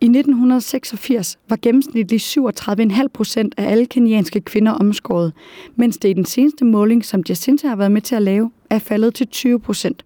I 0.00 0.04
1986 0.04 1.38
var 1.48 1.58
gennemsnitligt 1.62 2.38
37,5 2.38 3.06
procent 3.14 3.54
af 3.56 3.70
alle 3.70 3.86
kenyanske 3.86 4.40
kvinder 4.40 4.72
omskåret, 4.72 5.32
mens 5.76 5.98
det 5.98 6.08
i 6.08 6.12
den 6.12 6.24
seneste 6.24 6.64
måling, 6.64 7.04
som 7.04 7.22
Jacinta 7.28 7.68
har 7.68 7.76
været 7.76 7.92
med 7.92 8.02
til 8.02 8.14
at 8.14 8.22
lave, 8.22 8.50
er 8.70 8.78
faldet 8.78 9.14
til 9.14 9.26
20 9.26 9.60
procent. 9.60 10.04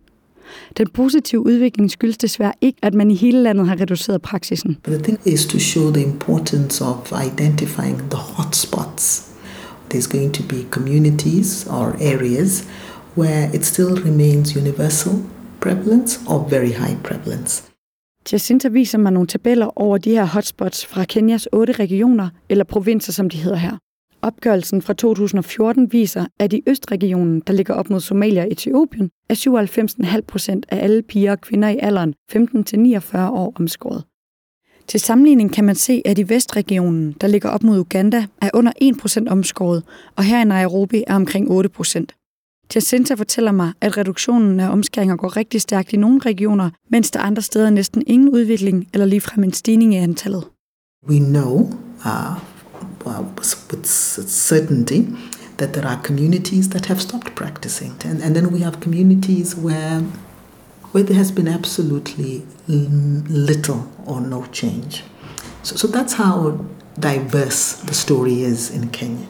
Den 0.79 0.87
positive 0.95 1.47
udvikling 1.47 1.91
skyldes 1.91 2.19
desværre 2.19 2.53
ikke, 2.61 2.79
at 2.83 2.95
man 2.95 3.11
i 3.11 3.15
hele 3.15 3.43
landet 3.43 3.69
har 3.69 3.81
reduceret 3.81 4.23
praksisen. 4.23 4.77
The 4.85 4.99
thing 4.99 5.19
is 5.25 5.47
to 5.47 5.59
show 5.59 5.93
the 5.93 6.03
importance 6.05 6.85
of 6.85 7.13
identifying 7.27 7.99
the 7.99 8.19
hotspots. 8.19 9.29
There's 9.95 10.19
going 10.19 10.35
to 10.35 10.43
be 10.49 10.57
communities 10.71 11.67
or 11.71 11.87
areas 12.01 12.65
where 13.17 13.55
it 13.55 13.67
still 13.67 13.95
remains 14.05 14.57
universal 14.57 15.13
prevalence 15.61 16.21
or 16.27 16.49
very 16.51 16.73
high 16.73 16.97
prevalence. 17.05 17.63
Jacinta 18.33 18.69
viser 18.69 18.99
mig 18.99 19.13
nogle 19.13 19.27
tabeller 19.27 19.79
over 19.79 19.99
de 19.99 20.11
her 20.11 20.25
hotspots 20.25 20.87
fra 20.87 21.05
Kenyas 21.05 21.49
otte 21.53 21.73
regioner, 21.73 22.29
eller 22.49 22.65
provinser, 22.65 23.13
som 23.13 23.31
de 23.31 23.37
hedder 23.37 23.57
her. 23.57 23.77
Opgørelsen 24.23 24.83
fra 24.83 24.93
2014 24.93 25.93
viser, 25.93 26.27
at 26.39 26.53
i 26.53 26.63
Østregionen, 26.67 27.41
der 27.41 27.53
ligger 27.53 27.75
op 27.75 27.91
mod 27.91 28.01
Somalia 28.01 28.43
og 28.43 28.53
Etiopien, 28.53 29.11
er 29.29 29.35
97,5 30.15 30.21
procent 30.21 30.67
af 30.69 30.85
alle 30.85 31.03
piger 31.03 31.31
og 31.31 31.41
kvinder 31.41 31.69
i 31.69 31.79
alderen 31.83 32.15
15-49 32.33 33.19
år 33.19 33.53
omskåret. 33.57 34.05
Til 34.89 35.01
sammenligning 35.01 35.53
kan 35.53 35.65
man 35.65 35.75
se, 35.75 36.03
at 36.05 36.19
i 36.19 36.29
Vestregionen, 36.29 37.13
der 37.21 37.27
ligger 37.27 37.49
op 37.49 37.63
mod 37.63 37.79
Uganda, 37.79 38.27
er 38.43 38.51
under 38.55 38.73
1% 39.27 39.31
omskåret, 39.31 39.83
og 40.17 40.25
her 40.25 40.41
i 40.41 40.45
Nairobi 40.45 41.05
er 41.07 41.15
omkring 41.15 41.51
8%. 41.51 42.05
Jacinta 42.75 43.15
fortæller 43.15 43.53
mig, 43.53 43.73
at 43.81 43.97
reduktionen 43.97 44.61
af 44.61 44.69
omskæringer 44.71 45.17
går 45.17 45.37
rigtig 45.37 45.61
stærkt 45.61 45.93
i 45.93 45.97
nogle 45.97 46.19
regioner, 46.19 46.71
mens 46.91 47.11
der 47.11 47.21
andre 47.21 47.43
steder 47.43 47.71
næsten 47.71 48.03
ingen 48.07 48.29
udvikling 48.29 48.89
eller 48.93 49.07
ligefrem 49.07 49.45
en 49.45 49.53
stigning 49.53 49.95
i 49.95 49.97
antallet. 49.97 50.45
We 51.09 51.19
know 51.19 51.71
uh, 52.05 52.52
with 53.05 53.87
certainty 53.87 55.09
that 55.57 55.73
there 55.75 55.87
are 55.87 56.01
communities 56.03 56.69
that 56.71 56.87
have 56.87 57.01
stopped 57.01 57.35
practicing, 57.35 57.93
and, 58.05 58.23
and 58.23 58.35
then 58.37 58.47
we 58.53 58.61
have 58.61 58.81
communities 58.81 59.57
where 59.57 60.03
where 60.93 61.05
there 61.05 61.17
has 61.17 61.33
been 61.33 61.49
absolutely 61.49 62.43
little 62.69 63.81
or 64.07 64.21
no 64.21 64.45
change. 64.53 65.03
So, 65.63 65.77
so 65.77 65.89
that's 65.89 66.15
how 66.15 66.59
diverse 67.01 67.77
the 67.87 67.95
story 67.95 68.43
is 68.43 68.71
in 68.71 68.89
Kenya. 68.89 69.27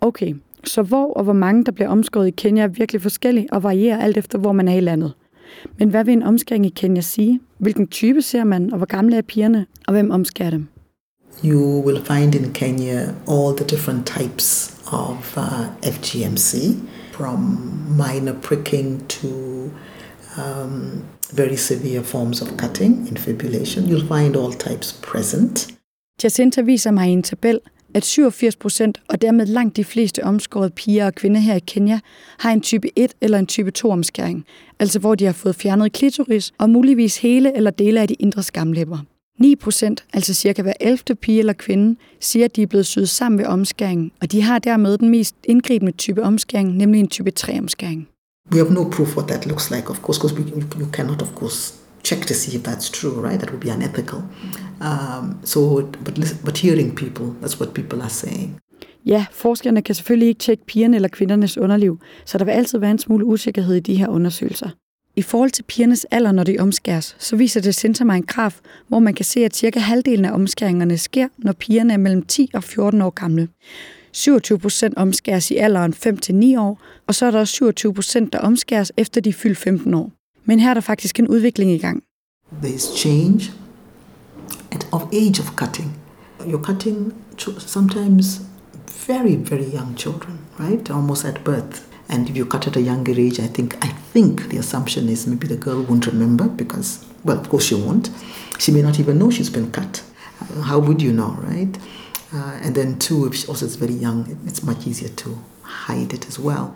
Okay, 0.00 0.34
så 0.64 0.82
hvor 0.82 1.12
og 1.12 1.24
hvor 1.24 1.32
mange 1.32 1.64
der 1.64 1.72
bliver 1.72 1.88
omskåret 1.88 2.28
i 2.28 2.30
Kenya 2.30 2.62
er 2.62 2.68
virkelig 2.68 3.02
forskellige 3.02 3.52
og 3.52 3.62
varierer 3.62 3.98
alt 3.98 4.16
efter, 4.16 4.38
hvor 4.38 4.52
man 4.52 4.68
er 4.68 4.74
i 4.74 4.80
landet. 4.80 5.12
Men 5.78 5.88
hvad 5.88 6.04
vil 6.04 6.12
en 6.12 6.22
omskæring 6.22 6.66
i 6.66 6.68
Kenya 6.76 7.00
sige? 7.00 7.40
Hvilken 7.58 7.86
type 7.86 8.22
ser 8.22 8.44
man, 8.44 8.72
og 8.72 8.76
hvor 8.76 8.86
gamle 8.86 9.16
er 9.16 9.22
pigerne, 9.22 9.66
og 9.86 9.92
hvem 9.92 10.10
omskærer 10.10 10.50
dem? 10.50 10.66
You 11.42 11.82
will 11.84 12.02
find 12.04 12.34
in 12.34 12.52
Kenya 12.52 13.14
all 13.26 13.54
the 13.54 13.64
different 13.64 14.06
types 14.06 14.76
of 14.92 15.36
uh, 15.36 15.68
FGMC, 15.82 16.80
from 17.12 17.96
minor 17.96 18.34
pricking 18.34 19.06
to 19.08 19.70
um, 20.36 21.04
very 21.32 21.56
severe 21.56 22.02
forms 22.02 22.42
of 22.42 22.56
cutting, 22.56 23.06
infibulation. 23.08 23.86
You'll 23.88 24.06
find 24.06 24.36
all 24.36 24.52
types 24.52 24.92
present. 24.92 25.68
Jacinta 26.22 26.62
viser 26.62 26.90
mig 26.90 27.08
i 27.08 27.12
en 27.12 27.22
tabel, 27.22 27.60
at 27.94 28.04
87 28.04 28.56
procent, 28.56 29.00
og 29.08 29.22
dermed 29.22 29.46
langt 29.46 29.76
de 29.76 29.84
fleste 29.84 30.24
omskårede 30.24 30.70
piger 30.70 31.06
og 31.06 31.14
kvinder 31.14 31.40
her 31.40 31.54
i 31.54 31.62
Kenya, 31.66 32.00
har 32.38 32.52
en 32.52 32.60
type 32.60 32.88
1 32.96 33.14
eller 33.20 33.38
en 33.38 33.46
type 33.46 33.70
2 33.70 33.90
omskæring, 33.90 34.44
altså 34.78 34.98
hvor 34.98 35.14
de 35.14 35.24
har 35.24 35.32
fået 35.32 35.56
fjernet 35.56 35.92
klitoris 35.92 36.52
og 36.58 36.70
muligvis 36.70 37.18
hele 37.18 37.56
eller 37.56 37.70
dele 37.70 38.00
af 38.00 38.08
de 38.08 38.14
indre 38.14 38.42
skamlæber. 38.42 38.98
9 39.38 39.56
procent, 39.56 40.04
altså 40.12 40.34
cirka 40.34 40.62
hver 40.62 40.72
11. 40.80 40.98
pige 41.22 41.38
eller 41.38 41.52
kvinde, 41.52 41.98
siger, 42.20 42.44
at 42.44 42.56
de 42.56 42.62
er 42.62 42.66
blevet 42.66 42.86
syet 42.86 43.08
sammen 43.08 43.38
ved 43.38 43.46
omskæring, 43.46 44.12
og 44.20 44.32
de 44.32 44.42
har 44.42 44.58
dermed 44.58 44.98
den 44.98 45.08
mest 45.08 45.34
indgribende 45.44 45.92
type 45.92 46.22
omskæring, 46.22 46.76
nemlig 46.76 47.00
en 47.00 47.08
type 47.08 47.32
3-omskæring. 47.40 48.08
We 48.52 48.58
have 48.58 48.72
no 48.72 48.90
proof 48.90 49.16
what 49.16 49.28
that 49.28 49.46
looks 49.46 49.70
like, 49.70 49.90
of 49.90 50.00
course, 50.00 50.20
because 50.20 50.34
you 50.80 50.86
cannot, 50.92 51.22
of 51.22 51.34
course, 51.34 51.74
check 52.04 52.26
to 52.26 52.34
see 52.34 52.58
if 52.58 52.68
that's 52.68 52.90
true, 53.00 53.28
right? 53.28 53.40
That 53.40 53.50
would 53.50 53.60
be 53.60 53.74
unethical. 53.74 54.18
Um, 54.80 55.36
so, 55.44 55.60
but, 56.04 56.14
but 56.44 56.58
hearing 56.58 56.96
people, 56.96 57.26
that's 57.40 57.60
what 57.60 57.74
people 57.74 58.02
are 58.02 58.10
saying. 58.10 58.58
Ja, 59.06 59.26
forskerne 59.32 59.82
kan 59.82 59.94
selvfølgelig 59.94 60.28
ikke 60.28 60.38
tjekke 60.38 60.66
pigerne 60.66 60.96
eller 60.96 61.08
kvindernes 61.08 61.58
underliv, 61.58 61.98
så 62.24 62.38
der 62.38 62.44
vil 62.44 62.52
altid 62.52 62.78
være 62.78 62.90
en 62.90 62.98
smule 62.98 63.24
usikkerhed 63.24 63.74
i 63.74 63.80
de 63.80 63.94
her 63.94 64.08
undersøgelser. 64.08 64.70
I 65.18 65.22
forhold 65.22 65.50
til 65.50 65.62
pigernes 65.62 66.06
alder, 66.10 66.32
når 66.32 66.44
de 66.44 66.56
omskæres, 66.58 67.16
så 67.18 67.36
viser 67.36 67.60
det 67.60 67.74
Center 67.74 68.04
mig 68.04 68.16
en 68.16 68.22
graf, 68.22 68.60
hvor 68.88 68.98
man 68.98 69.14
kan 69.14 69.24
se, 69.24 69.44
at 69.44 69.56
cirka 69.56 69.80
halvdelen 69.80 70.24
af 70.24 70.32
omskæringerne 70.32 70.98
sker, 70.98 71.28
når 71.38 71.52
pigerne 71.52 71.92
er 71.92 71.96
mellem 71.96 72.22
10 72.22 72.50
og 72.54 72.64
14 72.64 73.02
år 73.02 73.10
gamle. 73.10 73.48
27 74.12 74.58
procent 74.58 74.96
omskæres 74.96 75.50
i 75.50 75.56
alderen 75.56 75.92
5-9 75.92 76.60
år, 76.60 76.80
og 77.06 77.14
så 77.14 77.26
er 77.26 77.30
der 77.30 77.38
også 77.38 77.52
27 77.52 77.94
procent, 77.94 78.32
der 78.32 78.38
omskæres 78.38 78.92
efter 78.96 79.20
de 79.20 79.32
fyldt 79.32 79.58
15 79.58 79.94
år. 79.94 80.12
Men 80.44 80.60
her 80.60 80.70
er 80.70 80.74
der 80.74 80.80
faktisk 80.80 81.18
en 81.18 81.28
udvikling 81.28 81.70
i 81.70 81.78
gang. 81.78 82.02
There 82.62 82.74
is 82.74 82.88
change 82.96 83.52
at 84.70 84.86
of 84.92 85.02
age 85.12 85.40
of 85.40 85.50
cutting. 85.56 85.96
you're 86.40 86.72
cutting 86.72 87.12
sometimes 87.58 88.40
very, 89.06 89.34
very 89.34 89.74
young 89.74 89.96
children, 89.96 90.38
right? 90.60 90.90
Almost 90.90 91.24
at 91.24 91.44
birth. 91.44 91.87
And 92.08 92.28
if 92.30 92.36
you 92.36 92.46
cut 92.46 92.66
at 92.66 92.76
a 92.76 92.80
younger 92.80 93.12
age, 93.12 93.38
I 93.38 93.46
think 93.46 93.76
I 93.84 93.88
think 94.12 94.48
the 94.48 94.58
assumption 94.58 95.08
is 95.08 95.26
maybe 95.26 95.46
the 95.46 95.56
girl 95.56 95.82
won't 95.82 96.06
remember 96.06 96.48
because, 96.48 97.04
well, 97.24 97.38
of 97.38 97.48
course 97.48 97.66
she 97.66 97.74
won't. 97.74 98.10
She 98.58 98.72
may 98.72 98.82
not 98.82 98.98
even 98.98 99.18
know 99.18 99.30
she's 99.30 99.52
been 99.52 99.70
cut. 99.70 100.02
Uh, 100.40 100.62
how 100.62 100.78
would 100.78 101.02
you 101.02 101.12
know, 101.12 101.36
right? 101.50 101.78
Uh, 102.32 102.64
and 102.64 102.74
then 102.74 102.98
two, 102.98 103.26
if 103.26 103.34
she 103.34 103.46
also 103.48 103.66
is 103.66 103.76
very 103.76 103.94
young, 103.94 104.38
it's 104.46 104.62
much 104.62 104.86
easier 104.86 105.10
to 105.22 105.38
hide 105.62 106.12
it 106.12 106.28
as 106.28 106.38
well. 106.38 106.66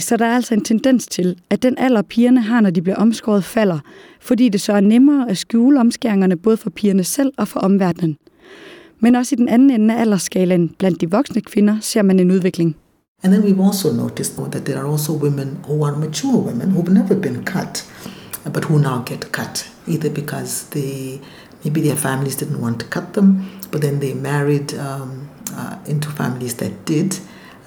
Så 0.00 0.16
der 0.16 0.26
er 0.26 0.34
altså 0.34 0.54
en 0.54 0.64
tendens 0.64 1.06
til, 1.06 1.36
at 1.50 1.62
den 1.62 1.78
alder, 1.78 2.02
pigerne 2.02 2.40
har, 2.40 2.60
når 2.60 2.70
de 2.70 2.82
bliver 2.82 2.96
omskåret, 2.96 3.44
falder, 3.44 3.78
fordi 4.20 4.48
det 4.48 4.60
så 4.60 4.72
er 4.72 4.80
nemmere 4.80 5.30
at 5.30 5.38
skjule 5.38 5.80
omskæringerne 5.80 6.36
både 6.36 6.56
for 6.56 6.70
pigerne 6.70 7.04
selv 7.04 7.32
og 7.36 7.48
for 7.48 7.60
omverdenen. 7.60 8.16
Men 9.00 9.14
også 9.14 9.34
i 9.34 9.36
den 9.36 9.48
anden 9.48 9.70
ende 9.70 9.94
af 9.94 10.00
aldersskalaen, 10.00 10.74
blandt 10.78 11.00
de 11.00 11.10
voksne 11.10 11.40
kvinder, 11.40 11.76
ser 11.80 12.02
man 12.02 12.20
en 12.20 12.30
udvikling. 12.30 12.76
And 13.22 13.32
then 13.32 13.42
we've 13.42 13.60
also 13.60 13.92
noticed 13.92 14.36
that 14.50 14.64
there 14.64 14.78
are 14.78 14.86
also 14.86 15.12
women 15.12 15.62
who 15.66 15.84
are 15.84 15.94
mature 15.94 16.38
women 16.38 16.70
who've 16.70 16.88
never 16.88 17.14
been 17.14 17.44
cut, 17.44 17.86
but 18.44 18.64
who 18.64 18.78
now 18.78 18.98
get 19.02 19.30
cut, 19.32 19.68
either 19.86 20.10
because 20.10 20.68
they 20.70 21.20
maybe 21.64 21.80
their 21.82 21.96
families 21.96 22.36
didn't 22.36 22.60
want 22.60 22.80
to 22.80 22.86
cut 22.86 23.12
them, 23.12 23.50
but 23.70 23.82
then 23.82 24.00
they 24.00 24.14
married 24.14 24.72
um, 24.74 25.28
uh, 25.54 25.76
into 25.86 26.08
families 26.10 26.54
that 26.54 26.72
did, 26.86 27.18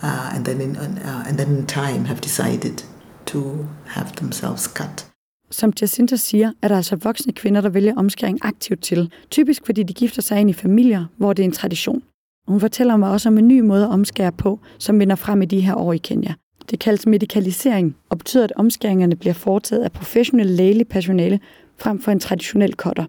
uh, 0.01 0.31
and 0.33 0.45
then 0.45 0.61
in 0.61 0.75
uh, 0.75 1.23
and 1.27 1.37
then 1.37 1.49
in 1.57 1.65
time 1.65 2.05
have 2.05 2.21
decided 2.21 2.83
to 3.25 3.67
have 3.85 4.11
themselves 4.15 4.67
cut. 4.67 5.05
Som 5.51 5.73
Jacinta 5.81 6.15
siger, 6.15 6.51
er 6.61 6.67
der 6.67 6.75
altså 6.75 6.95
voksne 6.95 7.33
kvinder, 7.33 7.61
der 7.61 7.69
vælger 7.69 7.95
omskæring 7.95 8.39
aktivt 8.41 8.81
til. 8.81 9.11
Typisk 9.31 9.65
fordi 9.65 9.83
de 9.83 9.93
gifter 9.93 10.21
sig 10.21 10.39
ind 10.39 10.49
i 10.49 10.53
familier, 10.53 11.05
hvor 11.17 11.33
det 11.33 11.43
er 11.43 11.47
en 11.47 11.51
tradition. 11.51 12.03
Hun 12.47 12.59
fortæller 12.59 12.97
mig 12.97 13.11
også 13.11 13.29
om 13.29 13.37
en 13.37 13.47
ny 13.47 13.59
måde 13.59 13.83
at 13.83 13.89
omskære 13.89 14.31
på, 14.31 14.59
som 14.79 14.99
vinder 14.99 15.15
frem 15.15 15.41
i 15.41 15.45
de 15.45 15.61
her 15.61 15.75
år 15.75 15.93
i 15.93 15.97
Kenya. 15.97 16.33
Det 16.69 16.79
kaldes 16.79 17.05
medikalisering 17.05 17.95
og 18.09 18.17
betyder, 18.17 18.43
at 18.43 18.53
omskæringerne 18.55 19.15
bliver 19.15 19.33
foretaget 19.33 19.83
af 19.83 19.91
professionel 19.91 20.45
lægelig 20.45 20.87
personale 20.87 21.39
frem 21.77 21.99
for 21.99 22.11
en 22.11 22.19
traditionel 22.19 22.73
cutter. 22.73 23.05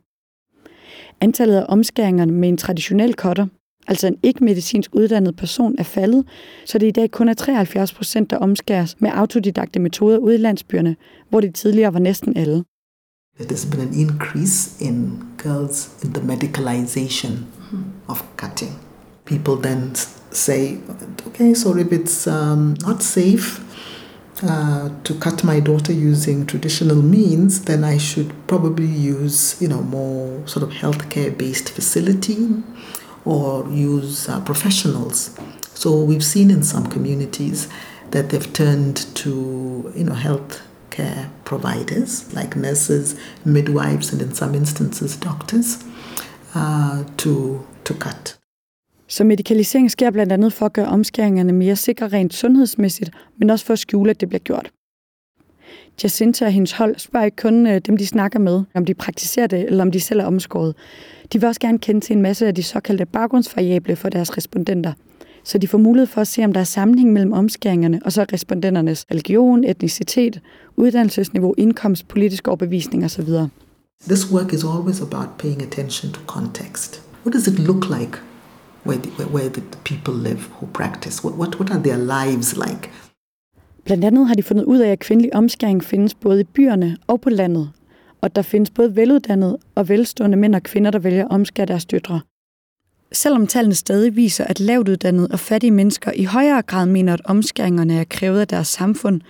Antallet 1.21 1.57
af 1.57 1.65
omskæringerne 1.69 2.33
med 2.33 2.49
en 2.49 2.57
traditionel 2.57 3.15
cutter, 3.15 3.47
altså 3.87 4.07
en 4.07 4.17
ikke-medicinsk 4.23 4.95
uddannet 4.95 5.37
person, 5.37 5.75
er 5.79 5.83
faldet, 5.83 6.25
så 6.67 6.79
det 6.79 6.87
i 6.87 6.91
dag 6.91 7.11
kun 7.11 7.29
er 7.29 7.35
73 7.35 7.93
procent, 7.93 8.31
der 8.31 8.37
omskæres 8.37 9.01
med 9.01 9.11
autodidakte 9.15 9.81
metoder 9.81 10.19
ude 10.19 10.35
i 10.35 10.39
landsbyerne, 10.39 10.97
hvor 11.29 11.41
det 11.41 11.55
tidligere 11.55 11.93
var 11.93 12.01
næsten 12.01 12.37
alle. 12.37 12.65
There's 13.41 13.71
been 13.71 13.89
an 13.89 13.95
increase 13.95 14.85
in 14.85 15.23
girls 15.43 16.05
in 16.05 16.13
the 16.13 16.27
medicalization 16.27 17.47
of 18.09 18.23
cutting. 18.37 18.94
People 19.25 19.57
then 19.57 19.95
say, 19.95 20.79
okay, 21.27 21.55
so 21.55 21.77
if 21.77 21.93
it's 21.93 22.27
um, 22.27 22.75
not 22.81 23.03
safe 23.03 23.61
uh, 24.43 24.91
to 25.05 25.15
cut 25.19 25.45
my 25.45 25.61
daughter 25.61 25.93
using 25.93 26.45
traditional 26.45 27.01
means, 27.03 27.65
then 27.65 27.85
I 27.85 27.99
should 27.99 28.35
probably 28.47 28.87
use, 28.87 29.61
you 29.63 29.69
know, 29.69 29.81
more 29.83 30.47
sort 30.47 30.63
of 30.63 30.71
healthcare-based 30.71 31.71
facility 31.71 32.63
or 33.25 33.67
use 33.71 34.29
uh, 34.29 34.41
professionals. 34.41 35.39
So 35.75 36.03
we've 36.03 36.25
seen 36.25 36.51
in 36.51 36.63
some 36.63 36.87
communities 36.89 37.69
that 38.11 38.31
they've 38.31 38.53
turned 38.53 38.97
to, 39.17 39.93
you 39.97 40.05
know, 40.05 40.15
health 40.15 40.63
care 40.91 41.31
providers 41.45 42.33
like 42.35 42.55
nurses, 42.55 43.19
midwives, 43.45 44.13
and 44.13 44.23
in 44.23 44.35
some 44.35 44.55
instances 44.55 45.17
doctors 45.17 45.83
uh, 46.55 47.05
to 47.17 47.67
to 47.85 47.95
cut. 47.95 48.37
Så 49.09 49.25
medikalisering 49.25 49.91
sker 49.91 50.11
blandt 50.11 50.33
andet 50.33 50.53
for 50.53 50.67
at 50.67 50.73
gøre 50.73 50.87
omskæringerne 50.87 51.53
mere 51.53 51.77
sikre 51.77 52.09
rent 52.09 52.35
sundhedsmæssigt, 52.35 53.11
men 53.37 53.51
også 53.51 53.65
for 53.65 53.73
at 53.73 53.79
skjule, 53.79 54.11
at 54.11 54.21
det 54.21 54.29
bliver 54.29 54.41
gjort. 54.41 54.71
Jacinta 56.03 56.45
og 56.45 56.53
hendes 56.53 56.73
hold 56.73 56.99
spørger 56.99 57.25
ikke 57.25 57.37
kun 57.37 57.67
øh, 57.67 57.81
dem, 57.87 57.97
de 57.97 58.07
snakker 58.07 58.39
med, 58.39 58.63
om 58.75 58.85
de 58.85 58.95
praktiserer 58.95 59.47
det, 59.47 59.61
eller 59.61 59.85
om 59.85 59.91
de 59.91 60.01
selv 60.01 60.21
er 60.21 60.25
omskåret. 60.25 60.75
De 61.33 61.41
vil 61.41 61.49
også 61.49 61.61
gerne 61.61 61.79
kende 61.79 62.01
til 62.01 62.17
en 62.17 62.23
masse 62.23 62.47
af 62.47 62.55
de 62.55 62.63
såkaldte 62.63 63.07
baggrundsvariable 63.07 63.97
for 63.97 64.09
deres 64.09 64.37
respondenter, 64.37 64.93
så 65.45 65.59
de 65.59 65.69
får 65.69 65.79
mulighed 65.79 66.07
for 66.07 66.21
at 66.21 66.29
se, 66.29 66.45
om 66.45 66.53
der 66.53 66.61
er 66.61 66.65
sammenhæng 66.65 67.13
mellem 67.13 67.33
omskæringerne 67.33 68.01
og 68.05 68.13
så 68.13 68.27
respondenternes 68.33 69.07
religion, 69.11 69.65
etnicitet, 69.65 70.41
uddannelsesniveau, 70.77 71.55
indkomst, 71.59 72.09
politisk 72.09 72.49
overbevisning 72.49 73.05
osv. 73.05 73.29
This 74.09 74.33
work 74.33 74.53
is 74.53 74.65
always 74.65 75.01
about 75.01 75.29
paying 75.39 75.63
attention 75.63 76.13
to 76.13 76.21
context. 76.27 77.03
What 77.25 77.33
does 77.35 77.47
it 77.47 77.59
look 77.59 77.85
like 78.01 78.19
where 78.87 79.03
the, 79.03 79.25
where 79.25 79.49
the 79.49 79.63
people 79.85 80.15
live 80.15 80.41
who 80.61 80.67
practice? 80.67 81.25
What, 81.25 81.37
what, 81.37 81.61
what 81.61 81.71
are 81.71 81.83
their 81.83 81.97
lives 81.99 82.57
like? 82.57 82.91
Blandt 83.85 84.05
andet 84.05 84.27
har 84.27 84.35
de 84.35 84.43
fundet 84.43 84.65
ud 84.65 84.79
af, 84.79 84.91
at 84.91 84.99
kvindelig 84.99 85.35
omskæring 85.35 85.85
findes 85.85 86.15
både 86.15 86.41
i 86.41 86.45
byerne 86.45 86.97
og 87.07 87.21
på 87.21 87.31
landet, 87.31 87.71
og 88.21 88.37
der 88.37 88.43
findes 88.43 88.71
både 88.71 88.97
veluddannede 88.97 89.59
og 89.75 89.89
velstående 89.89 90.37
mænd 90.37 90.55
og 90.55 90.63
kvinder, 90.63 90.91
der 90.91 90.99
vælger 90.99 91.25
at 91.25 91.31
omskære 91.31 91.67
deres 91.67 91.85
døtre. 91.85 92.21
Selvom 93.13 93.47
tallene 93.47 93.75
stadig 93.75 94.17
viser, 94.17 94.45
at 94.45 94.61
lavt 94.61 94.89
uddannede 94.89 95.29
og 95.31 95.41
fattige 95.41 95.71
mennesker 95.71 96.13
i 96.13 96.25
højere 96.25 96.63
grad 96.63 96.87
mener, 96.87 97.13
at 97.13 97.21
omskæringerne 97.25 97.95
er 97.95 98.05
krævet 98.05 98.41
af 98.41 98.49
deres 98.49 98.69
samfund, 98.69 99.21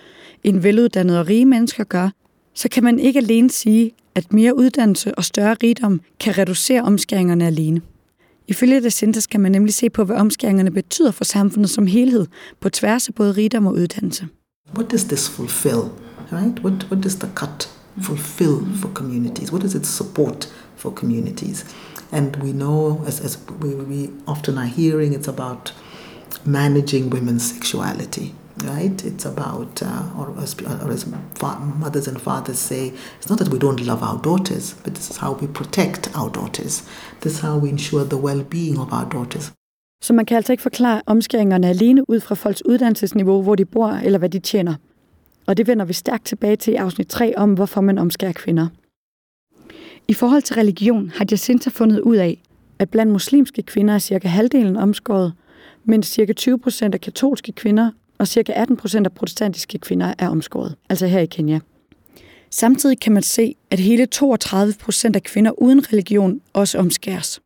end 0.43 0.59
veluddannede 0.59 1.19
og 1.19 1.27
rige 1.27 1.45
mennesker 1.45 1.83
gør, 1.83 2.09
så 2.53 2.69
kan 2.69 2.83
man 2.83 2.99
ikke 2.99 3.19
alene 3.19 3.49
sige, 3.49 3.91
at 4.15 4.33
mere 4.33 4.57
uddannelse 4.57 5.15
og 5.15 5.23
større 5.23 5.55
rigdom 5.63 6.01
kan 6.19 6.37
reducere 6.37 6.81
omskæringerne 6.81 7.47
alene. 7.47 7.81
Ifølge 8.47 8.81
det 8.81 8.93
Center 8.93 9.21
skal 9.21 9.39
man 9.39 9.51
nemlig 9.51 9.73
se 9.73 9.89
på, 9.89 10.03
hvad 10.03 10.15
omskæringerne 10.15 10.71
betyder 10.71 11.11
for 11.11 11.23
samfundet 11.23 11.69
som 11.69 11.87
helhed, 11.87 12.27
på 12.59 12.69
tværs 12.69 13.07
af 13.07 13.15
både 13.15 13.31
rigdom 13.31 13.67
og 13.67 13.73
uddannelse. 13.73 14.27
What 14.75 14.91
does 14.91 15.03
this 15.03 15.29
fulfill? 15.29 15.81
Right? 16.31 16.59
What, 16.59 16.87
what 16.91 17.03
does 17.03 17.15
the 17.15 17.29
cut 17.35 17.69
fulfill 18.01 18.55
for 18.75 18.89
communities? 18.93 19.51
What 19.51 19.61
does 19.61 19.75
it 19.75 19.87
support 19.87 20.53
for 20.75 20.91
communities? 20.91 21.65
And 22.11 22.35
we 22.35 22.51
know, 22.51 23.03
as, 23.07 23.21
as 23.21 23.39
we, 23.61 23.75
we 23.75 24.09
often 24.27 24.57
are 24.57 24.67
hearing, 24.67 25.13
it's 25.13 25.27
about 25.27 25.71
managing 26.45 27.09
women's 27.09 27.43
sexuality, 27.53 28.33
right? 28.63 29.05
It's 29.05 29.25
about, 29.25 29.81
uh, 29.81 30.19
or, 30.19 30.33
as, 30.43 30.55
or 30.83 30.91
as 30.91 31.05
mothers 31.79 32.07
and 32.07 32.21
fathers 32.21 32.57
say, 32.57 32.93
it's 33.19 33.29
not 33.29 33.39
that 33.39 33.49
we 33.49 33.59
don't 33.59 33.81
love 33.81 34.01
our 34.03 34.21
daughters, 34.21 34.75
but 34.83 34.93
this 34.95 35.09
is 35.09 35.17
how 35.17 35.33
we 35.41 35.47
protect 35.47 36.09
our 36.15 36.29
daughters. 36.29 36.83
This 37.21 37.33
is 37.33 37.39
how 37.39 37.57
we 37.57 37.69
ensure 37.69 38.05
the 38.05 38.17
well-being 38.17 38.79
of 38.79 38.93
our 38.93 39.05
daughters. 39.09 39.51
Så 40.03 40.13
man 40.13 40.25
kan 40.25 40.37
altså 40.37 40.53
ikke 40.53 40.63
forklare 40.63 41.01
omskæringerne 41.05 41.67
alene 41.67 42.09
ud 42.09 42.19
fra 42.19 42.35
folks 42.35 42.65
uddannelsesniveau, 42.65 43.41
hvor 43.41 43.55
de 43.55 43.65
bor 43.65 43.87
eller 43.87 44.19
hvad 44.19 44.29
de 44.29 44.39
tjener. 44.39 44.75
Og 45.47 45.57
det 45.57 45.67
vender 45.67 45.85
vi 45.85 45.93
stærkt 45.93 46.25
tilbage 46.25 46.55
til 46.55 46.73
i 46.73 46.75
afsnit 46.75 47.07
3 47.07 47.37
om, 47.37 47.53
hvorfor 47.53 47.81
man 47.81 47.97
omskærer 47.97 48.31
kvinder. 48.31 48.67
I 50.07 50.13
forhold 50.13 50.41
til 50.41 50.55
religion 50.55 51.11
har 51.15 51.25
Jacinta 51.31 51.69
fundet 51.69 51.99
ud 51.99 52.15
af, 52.15 52.41
at 52.79 52.89
blandt 52.89 53.11
muslimske 53.11 53.61
kvinder 53.61 53.93
er 53.93 53.99
cirka 53.99 54.27
halvdelen 54.27 54.75
omskåret, 54.75 55.33
mens 55.85 56.07
cirka 56.07 56.33
20 56.33 56.59
procent 56.59 56.93
af 56.93 57.01
katolske 57.01 57.51
kvinder 57.51 57.91
og 58.17 58.27
cirka 58.27 58.51
18 58.55 58.77
procent 58.77 59.07
af 59.07 59.11
protestantiske 59.11 59.77
kvinder 59.77 60.13
er 60.17 60.29
omskåret, 60.29 60.75
altså 60.89 61.07
her 61.07 61.19
i 61.19 61.25
Kenya. 61.25 61.59
Samtidig 62.51 62.99
kan 62.99 63.13
man 63.13 63.23
se, 63.23 63.55
at 63.71 63.79
hele 63.79 64.05
32 64.05 64.73
procent 64.81 65.15
af 65.15 65.23
kvinder 65.23 65.51
uden 65.61 65.93
religion 65.93 66.41
også 66.53 66.77
omskæres. 66.77 67.39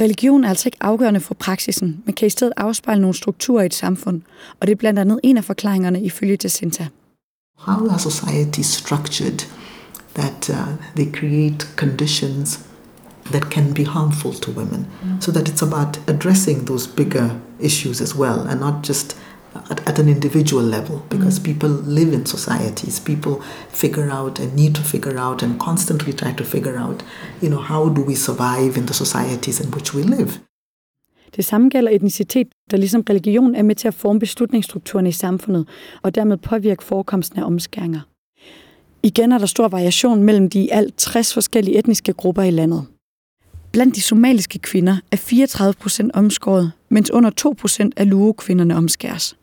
Religion 0.00 0.44
er 0.44 0.48
altså 0.48 0.68
ikke 0.68 0.78
afgørende 0.80 1.20
for 1.20 1.34
praksisen, 1.34 2.02
men 2.04 2.14
kan 2.14 2.26
i 2.26 2.30
stedet 2.30 2.52
afspejle 2.56 3.00
nogle 3.00 3.14
strukturer 3.14 3.62
i 3.62 3.66
et 3.66 3.74
samfund, 3.74 4.22
og 4.60 4.66
det 4.66 4.72
er 4.72 4.76
blandt 4.76 4.98
andet 4.98 5.20
en 5.22 5.36
af 5.36 5.44
forklaringerne 5.44 6.02
ifølge 6.02 6.38
Jacinta. 6.42 6.88
How 7.58 7.88
are 7.88 7.98
societies 7.98 8.66
structured 8.66 9.38
that 10.14 10.50
uh, 10.50 10.56
they 10.96 11.12
create 11.12 11.66
conditions 11.76 12.60
that 13.24 13.42
can 13.42 13.74
be 13.74 13.84
harmful 13.84 14.34
to 14.34 14.50
women? 14.50 14.86
Mm. 15.02 15.20
So 15.20 15.32
that 15.32 15.48
it's 15.48 15.62
about 15.62 16.00
addressing 16.08 16.66
those 16.66 16.90
bigger 16.96 17.30
issues 17.60 18.00
as 18.00 18.16
well 18.16 18.38
and 18.48 18.60
not 18.60 18.88
just 18.88 19.16
at, 19.70 19.88
at 19.88 19.98
an 19.98 20.08
individual 20.08 20.64
level 20.64 21.02
because 21.08 21.40
mm. 21.40 21.44
people 21.44 21.72
live 21.94 22.12
in 22.12 22.26
societies 22.26 23.00
people 23.00 23.34
figure 23.68 24.10
out 24.12 24.40
and 24.40 24.54
need 24.54 24.74
to 24.74 24.82
figure 24.82 25.18
out 25.18 25.42
and 25.42 25.58
constantly 25.58 26.12
try 26.12 26.32
to 26.32 26.44
figure 26.44 26.78
out 26.78 27.04
you 27.42 27.48
know 27.48 27.62
how 27.62 27.88
do 27.96 28.02
we 28.02 28.14
survive 28.14 28.72
in 28.80 28.86
the 28.86 28.94
societies 28.94 29.60
in 29.60 29.70
which 29.74 29.94
we 29.94 30.02
live 30.02 30.32
Det 31.36 31.44
samme 31.44 31.70
gælder 31.70 31.90
etnicitet, 31.90 32.48
der 32.70 32.76
ligesom 32.76 33.04
religion 33.10 33.54
er 33.54 33.62
med 33.62 33.74
til 33.74 33.88
at 33.88 33.94
forme 33.94 34.20
beslutningsstrukturen 34.20 35.06
i 35.06 35.12
samfundet, 35.12 35.68
og 36.02 36.14
dermed 36.14 36.36
påvirke 36.36 36.84
forekomsten 36.84 37.38
af 37.38 37.44
omskæringer. 37.44 38.00
Igen 39.02 39.32
er 39.32 39.38
der 39.38 39.46
stor 39.46 39.68
variation 39.68 40.22
mellem 40.22 40.48
de 40.48 40.72
alt 40.72 40.96
60 40.96 41.34
forskellige 41.34 41.78
etniske 41.78 42.12
grupper 42.12 42.42
i 42.42 42.50
landet. 42.50 42.86
Blandt 43.72 43.96
de 43.96 44.02
somaliske 44.02 44.58
kvinder 44.58 44.96
er 45.12 45.16
34 45.16 45.74
procent 45.80 46.12
omskåret, 46.14 46.72
mens 46.88 47.10
under 47.10 47.30
2 47.30 47.54
procent 47.58 47.94
af 47.96 48.10
luo-kvinderne 48.10 48.76
omskæres. 48.76 49.36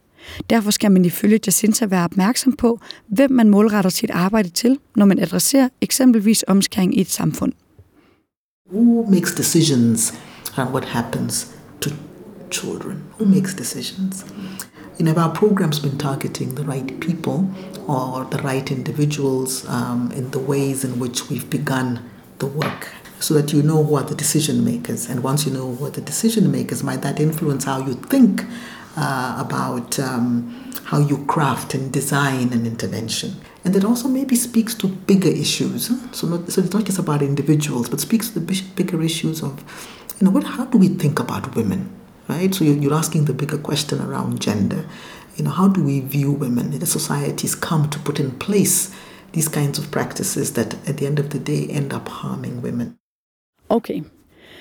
Derfor 0.49 0.71
skal 0.71 0.91
man 0.91 1.05
ifølge 1.05 1.39
Jacinta 1.45 1.85
være 1.85 2.03
opmærksom 2.03 2.53
på, 2.53 2.79
hvem 3.07 3.31
man 3.31 3.49
målretter 3.49 3.89
sit 3.89 4.09
arbejde 4.09 4.49
til, 4.49 4.79
når 4.95 5.05
man 5.05 5.19
adresserer 5.19 5.69
eksempelvis 5.81 6.43
omskæring 6.47 6.97
i 6.97 7.01
et 7.01 7.09
samfund. 7.09 7.53
Who 8.71 9.05
makes 9.09 9.35
decisions 9.35 10.13
on 10.57 10.67
what 10.67 10.85
happens 10.85 11.47
to 11.81 11.89
children? 12.51 12.97
Who 13.19 13.25
makes 13.25 13.53
decisions? 13.53 14.25
You 14.99 15.05
know, 15.05 15.15
our 15.23 15.33
programs 15.33 15.79
been 15.79 15.97
targeting 15.97 16.55
the 16.55 16.63
right 16.63 16.99
people 16.99 17.47
or 17.87 18.27
the 18.31 18.41
right 18.41 18.71
individuals 18.71 19.63
um, 19.69 20.11
in 20.15 20.31
the 20.31 20.39
ways 20.39 20.83
in 20.83 20.99
which 20.99 21.29
we've 21.29 21.49
begun 21.49 21.99
the 22.39 22.47
work? 22.47 22.93
So 23.19 23.33
that 23.33 23.53
you 23.53 23.61
know 23.61 23.83
who 23.83 23.95
are 23.95 24.03
the 24.03 24.15
decision 24.15 24.65
makers. 24.65 25.09
And 25.09 25.23
once 25.23 25.45
you 25.45 25.53
know 25.53 25.75
who 25.75 25.85
are 25.85 25.91
the 25.91 26.01
decision 26.01 26.51
makers, 26.51 26.83
might 26.83 27.01
that 27.01 27.19
influence 27.19 27.63
how 27.65 27.79
you 27.87 27.93
think 27.93 28.43
uh, 28.97 29.37
about 29.39 29.97
um, 29.99 30.73
how 30.83 30.99
you 30.99 31.25
craft 31.25 31.73
and 31.73 31.93
design 31.93 32.51
an 32.51 32.65
intervention? 32.65 33.35
And 33.63 33.75
it 33.75 33.85
also 33.85 34.09
maybe 34.09 34.35
speaks 34.35 34.73
to 34.75 34.87
bigger 34.87 35.29
issues. 35.29 35.87
So, 36.11 36.27
not, 36.27 36.51
so 36.51 36.61
it's 36.61 36.73
not 36.73 36.83
just 36.83 36.99
about 36.99 37.21
individuals, 37.21 37.89
but 37.89 38.01
speaks 38.01 38.29
to 38.31 38.39
the 38.39 38.63
bigger 38.75 39.01
issues 39.01 39.41
of, 39.41 39.63
you 40.19 40.25
know, 40.25 40.31
what, 40.31 40.43
how 40.43 40.65
do 40.65 40.77
we 40.77 40.89
think 40.89 41.19
about 41.19 41.55
women? 41.55 41.93
right? 42.27 42.53
So 42.53 42.63
you're 42.63 42.93
asking 42.93 43.25
the 43.25 43.33
bigger 43.33 43.57
question 43.57 44.01
around 44.01 44.41
gender. 44.41 44.85
You 45.35 45.45
know, 45.45 45.51
how 45.51 45.67
do 45.67 45.83
we 45.83 45.99
view 45.99 46.31
women? 46.31 46.77
The 46.77 46.85
societies 46.85 47.55
come 47.55 47.89
to 47.89 47.99
put 47.99 48.19
in 48.19 48.31
place 48.31 48.93
these 49.33 49.47
kinds 49.47 49.77
of 49.77 49.91
practices 49.91 50.53
that 50.53 50.73
at 50.87 50.97
the 50.97 51.05
end 51.05 51.19
of 51.19 51.29
the 51.29 51.39
day 51.39 51.67
end 51.67 51.93
up 51.93 52.07
harming 52.07 52.61
women. 52.61 52.97
Okay, 53.69 54.03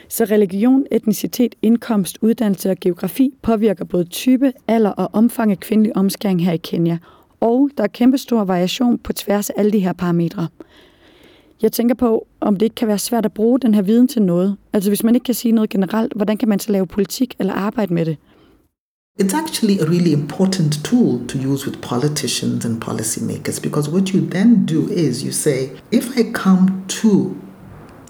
så 0.08 0.24
religion, 0.24 0.84
etnicitet, 0.90 1.54
indkomst, 1.62 2.18
uddannelse 2.20 2.70
og 2.70 2.76
geografi 2.80 3.34
påvirker 3.42 3.84
både 3.84 4.04
type, 4.04 4.52
alder 4.68 4.90
og 4.90 5.10
omfang 5.12 5.50
af 5.50 5.60
kvindelig 5.60 5.96
omskæring 5.96 6.44
her 6.44 6.52
i 6.52 6.56
Kenya. 6.56 6.98
Og 7.40 7.70
der 7.76 7.82
er 7.82 7.88
kæmpestor 7.88 8.44
variation 8.44 8.98
på 8.98 9.12
tværs 9.12 9.50
af 9.50 9.54
alle 9.56 9.72
de 9.72 9.78
her 9.78 9.92
parametre. 9.92 10.48
Jeg 11.62 11.72
tænker 11.72 11.94
på, 11.94 12.26
om 12.40 12.56
det 12.56 12.66
ikke 12.66 12.74
kan 12.74 12.88
være 12.88 12.98
svært 12.98 13.24
at 13.24 13.32
bruge 13.32 13.60
den 13.60 13.74
her 13.74 13.82
viden 13.82 14.08
til 14.08 14.22
noget. 14.22 14.56
Altså 14.72 14.90
hvis 14.90 15.04
man 15.04 15.14
ikke 15.14 15.24
kan 15.24 15.34
sige 15.34 15.52
noget 15.52 15.70
generelt, 15.70 16.12
hvordan 16.16 16.36
kan 16.36 16.48
man 16.48 16.58
så 16.58 16.72
lave 16.72 16.86
politik 16.86 17.34
eller 17.38 17.52
arbejde 17.52 17.94
med 17.94 18.04
det? 18.04 18.16
It's 19.22 19.34
actually 19.34 19.78
a 19.80 19.84
really 19.84 20.12
important 20.12 20.84
tool 20.84 21.26
to 21.26 21.38
use 21.38 21.66
with 21.66 21.80
politicians 21.80 22.64
and 22.64 22.84
policymakers 22.84 23.62
because 23.62 23.90
what 23.90 24.08
you 24.08 24.20
then 24.30 24.66
do 24.66 24.88
is 24.88 25.22
you 25.22 25.32
say, 25.32 25.70
if 25.92 26.16
I 26.16 26.32
come 26.32 26.82
to 26.88 27.36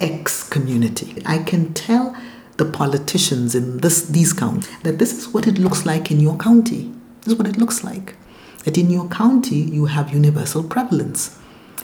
X 0.01 0.49
community, 0.49 1.23
I 1.27 1.39
can 1.39 1.73
tell 1.75 2.17
the 2.57 2.65
politicians 2.65 3.55
in 3.55 3.79
this 3.79 4.07
these 4.07 4.33
counties 4.33 4.71
that 4.83 4.99
this 4.99 5.13
is 5.19 5.29
what 5.29 5.47
it 5.47 5.59
looks 5.59 5.85
like 5.85 6.11
in 6.11 6.21
your 6.21 6.37
county. 6.37 6.93
This 7.21 7.33
is 7.33 7.39
what 7.39 7.47
it 7.49 7.57
looks 7.59 7.85
like. 7.85 8.15
That 8.65 8.79
in 8.79 8.91
your 8.91 9.09
county 9.09 9.57
you 9.57 9.87
have 9.87 10.13
universal 10.13 10.63
prevalence. 10.65 11.39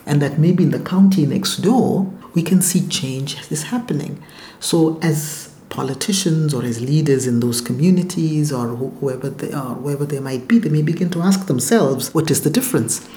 and 0.06 0.20
that 0.20 0.38
maybe 0.38 0.64
in 0.64 0.70
the 0.70 0.80
county 0.80 1.26
next 1.26 1.58
door, 1.58 2.10
we 2.34 2.42
can 2.42 2.62
see 2.62 2.86
change 2.88 3.50
is 3.50 3.64
happening. 3.64 4.22
So, 4.60 4.98
as 5.02 5.54
politicians 5.68 6.52
or 6.52 6.62
as 6.64 6.80
leaders 6.80 7.26
in 7.26 7.40
those 7.40 7.60
communities 7.60 8.52
or 8.52 8.68
whoever 8.68 9.30
they 9.30 9.52
are, 9.52 9.74
wherever 9.74 10.04
they 10.04 10.20
might 10.20 10.48
be, 10.48 10.58
they 10.58 10.68
may 10.68 10.82
begin 10.82 11.10
to 11.10 11.22
ask 11.22 11.46
themselves, 11.46 12.12
what 12.12 12.30
is 12.30 12.42
the 12.42 12.50
difference? 12.50 13.08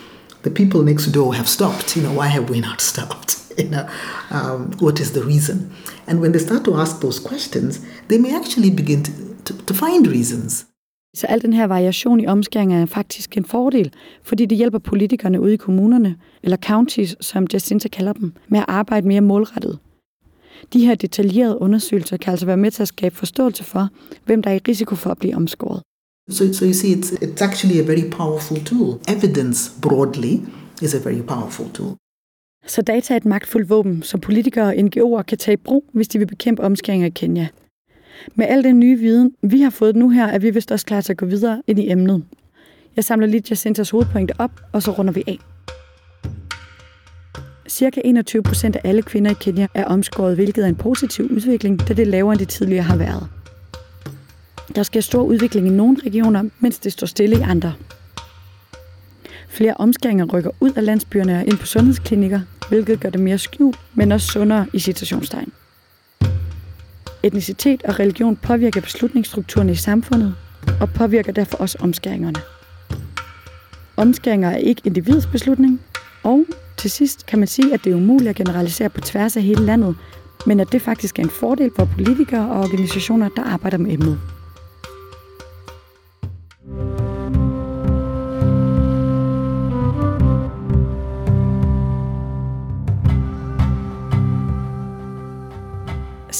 The 0.45 0.51
people 0.51 0.81
next 0.83 1.05
door 1.11 1.33
have 1.33 1.49
stopped. 1.57 1.95
You 1.95 2.03
know, 2.03 2.13
why 2.19 2.27
have 2.27 2.45
we 2.53 2.59
not 2.59 2.81
stopped? 2.91 3.29
You 3.57 3.69
know, 3.73 3.85
um, 4.37 4.59
what 4.85 4.99
is 4.99 5.11
the 5.11 5.23
reason? 5.33 5.57
And 6.07 6.19
when 6.21 6.31
they 6.33 6.41
start 6.47 6.63
to 6.65 6.73
ask 6.83 7.01
those 7.01 7.19
questions, 7.29 7.81
they 8.09 8.19
may 8.19 8.35
actually 8.35 8.71
begin 8.81 9.03
to, 9.03 9.11
to, 9.45 9.53
to 9.65 9.73
find 9.73 10.07
reasons. 10.07 10.65
Så 11.15 11.27
al 11.27 11.41
den 11.41 11.53
her 11.53 11.67
variation 11.67 12.19
i 12.19 12.27
omskæring 12.27 12.73
er 12.73 12.85
faktisk 12.85 13.37
en 13.37 13.45
fordel, 13.45 13.93
fordi 14.23 14.45
det 14.45 14.57
hjælper 14.57 14.79
politikerne 14.79 15.41
ude 15.41 15.53
i 15.53 15.57
kommunerne, 15.57 16.15
eller 16.43 16.57
counties, 16.57 17.15
som 17.21 17.47
Jacinta 17.53 17.87
kalder 17.87 18.13
dem, 18.13 18.33
med 18.47 18.59
at 18.59 18.65
arbejde 18.67 19.07
mere 19.07 19.21
målrettet. 19.21 19.79
De 20.73 20.85
her 20.85 20.95
detaljerede 20.95 21.61
undersøgelser 21.61 22.17
kan 22.17 22.31
altså 22.31 22.45
være 22.45 22.57
med 22.57 22.71
til 22.71 22.81
at 22.81 22.87
skabe 22.87 23.15
forståelse 23.15 23.63
for, 23.63 23.89
hvem 24.25 24.41
der 24.41 24.49
er 24.49 24.55
i 24.55 24.59
risiko 24.67 24.95
for 24.95 25.09
at 25.09 25.17
blive 25.17 25.35
omskåret. 25.35 25.81
So, 26.29 26.51
so 26.53 26.65
you 26.65 26.73
see, 26.73 26.91
it's, 26.91 27.11
it's 27.11 27.41
actually 27.41 27.79
a 27.79 27.83
very 27.83 28.09
powerful 28.09 28.57
tool. 28.57 28.99
Evidence 29.07 29.69
broadly 29.81 30.41
is 30.81 30.95
a 30.95 30.99
very 30.99 31.21
powerful 31.21 31.69
tool. 31.69 31.95
Så 32.67 32.81
data 32.81 33.13
er 33.13 33.17
et 33.17 33.25
magtfuldt 33.25 33.69
våben, 33.69 34.03
som 34.03 34.19
politikere 34.19 34.65
og 34.65 34.73
NGO'er 34.73 35.21
kan 35.21 35.37
tage 35.37 35.53
i 35.53 35.57
brug, 35.57 35.85
hvis 35.93 36.07
de 36.07 36.19
vil 36.19 36.25
bekæmpe 36.25 36.63
omskæringer 36.63 37.07
i 37.07 37.09
Kenya. 37.09 37.47
Med 38.35 38.45
al 38.45 38.63
den 38.63 38.79
nye 38.79 38.99
viden, 38.99 39.31
vi 39.43 39.61
har 39.61 39.69
fået 39.69 39.95
nu 39.95 40.09
her, 40.09 40.25
er 40.25 40.39
vi 40.39 40.49
vist 40.49 40.71
også 40.71 40.85
klar 40.85 41.01
til 41.01 41.13
at 41.13 41.17
gå 41.17 41.25
videre 41.25 41.61
ind 41.67 41.79
i 41.79 41.91
emnet. 41.91 42.23
Jeg 42.95 43.03
samler 43.03 43.27
lige 43.27 43.43
Jacintas 43.49 43.89
hovedpointe 43.89 44.33
op, 44.39 44.61
og 44.73 44.83
så 44.83 44.91
runder 44.91 45.13
vi 45.13 45.23
af. 45.27 45.39
Cirka 47.69 48.01
21 48.05 48.43
procent 48.43 48.75
af 48.75 48.81
alle 48.83 49.01
kvinder 49.01 49.31
i 49.31 49.35
Kenya 49.39 49.67
er 49.73 49.85
omskåret, 49.85 50.35
hvilket 50.35 50.63
er 50.63 50.69
en 50.69 50.75
positiv 50.75 51.25
udvikling, 51.25 51.87
da 51.87 51.93
det 51.93 51.99
er 52.07 52.11
lavere 52.11 52.33
end 52.33 52.39
det 52.39 52.49
tidligere 52.49 52.83
har 52.83 52.97
været. 52.97 53.44
Der 54.75 54.83
sker 54.83 55.01
stor 55.01 55.23
udvikling 55.23 55.67
i 55.67 55.69
nogle 55.69 55.97
regioner, 56.05 56.43
mens 56.59 56.79
det 56.79 56.91
står 56.91 57.07
stille 57.07 57.37
i 57.37 57.41
andre. 57.41 57.73
Flere 59.49 59.73
omskæringer 59.73 60.25
rykker 60.25 60.51
ud 60.59 60.71
af 60.71 60.85
landsbyerne 60.85 61.37
og 61.37 61.45
ind 61.47 61.57
på 61.57 61.65
sundhedsklinikker, 61.65 62.39
hvilket 62.69 62.99
gør 62.99 63.09
det 63.09 63.21
mere 63.21 63.37
skjult, 63.37 63.79
men 63.93 64.11
også 64.11 64.27
sundere 64.27 64.67
i 64.73 64.79
citationstegn. 64.79 65.51
Etnicitet 67.23 67.83
og 67.83 67.99
religion 67.99 68.35
påvirker 68.35 68.81
beslutningsstrukturerne 68.81 69.71
i 69.71 69.75
samfundet 69.75 70.35
og 70.81 70.89
påvirker 70.89 71.31
derfor 71.31 71.57
også 71.57 71.77
omskæringerne. 71.81 72.39
Omskæringer 73.97 74.49
er 74.49 74.57
ikke 74.57 74.81
individets 74.85 75.27
beslutning, 75.27 75.81
og 76.23 76.45
til 76.77 76.91
sidst 76.91 77.25
kan 77.25 77.39
man 77.39 77.47
sige, 77.47 77.73
at 77.73 77.83
det 77.83 77.91
er 77.91 77.95
umuligt 77.95 78.29
at 78.29 78.35
generalisere 78.35 78.89
på 78.89 79.01
tværs 79.01 79.37
af 79.37 79.43
hele 79.43 79.65
landet, 79.65 79.95
men 80.45 80.59
at 80.59 80.71
det 80.71 80.81
faktisk 80.81 81.19
er 81.19 81.23
en 81.23 81.29
fordel 81.29 81.71
for 81.75 81.85
politikere 81.85 82.49
og 82.51 82.59
organisationer, 82.59 83.29
der 83.35 83.43
arbejder 83.43 83.77
med 83.77 83.93
emnet. 83.93 84.19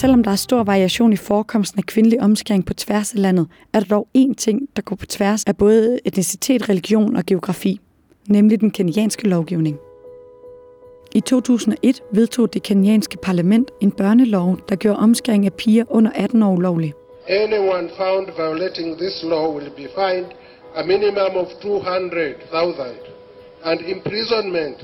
Selvom 0.02 0.24
der 0.24 0.32
er 0.32 0.36
stor 0.36 0.64
variation 0.64 1.14
i 1.14 1.16
forekomsten 1.16 1.80
af 1.80 1.86
kvindelig 1.86 2.22
omskæring 2.22 2.66
på 2.66 2.74
tværs 2.74 3.14
af 3.14 3.22
landet, 3.22 3.48
er 3.74 3.80
der 3.80 3.88
dog 3.88 4.08
én 4.18 4.34
ting, 4.34 4.70
der 4.76 4.82
går 4.82 4.96
på 4.96 5.06
tværs 5.06 5.44
af 5.44 5.58
både 5.58 6.00
etnicitet, 6.06 6.70
religion 6.70 7.16
og 7.16 7.26
geografi, 7.26 7.80
nemlig 8.28 8.62
den 8.62 8.72
kenyanske 8.72 9.28
lovgivning. 9.28 9.78
I 11.16 11.20
2001 11.20 12.02
vedtog 12.12 12.54
det 12.54 12.64
kenyanske 12.64 13.18
parlament 13.18 13.72
en 13.82 13.92
børnelov, 13.92 14.58
der 14.70 14.76
gjorde 14.76 15.00
omskæring 15.00 15.46
af 15.46 15.54
piger 15.54 15.86
under 15.90 16.12
18 16.16 16.44
år 16.44 16.54
ulovlig. 16.54 16.94
Anyone 17.28 17.90
found 17.98 18.28
violating 18.38 18.98
this 18.98 19.24
law 19.24 19.56
will 19.56 19.70
be 19.70 19.88
fined 20.00 20.30
a 20.76 20.84
minimum 20.86 21.34
of 21.44 21.48
200,000 21.62 22.98
and 23.66 23.80
imprisonment 23.96 24.78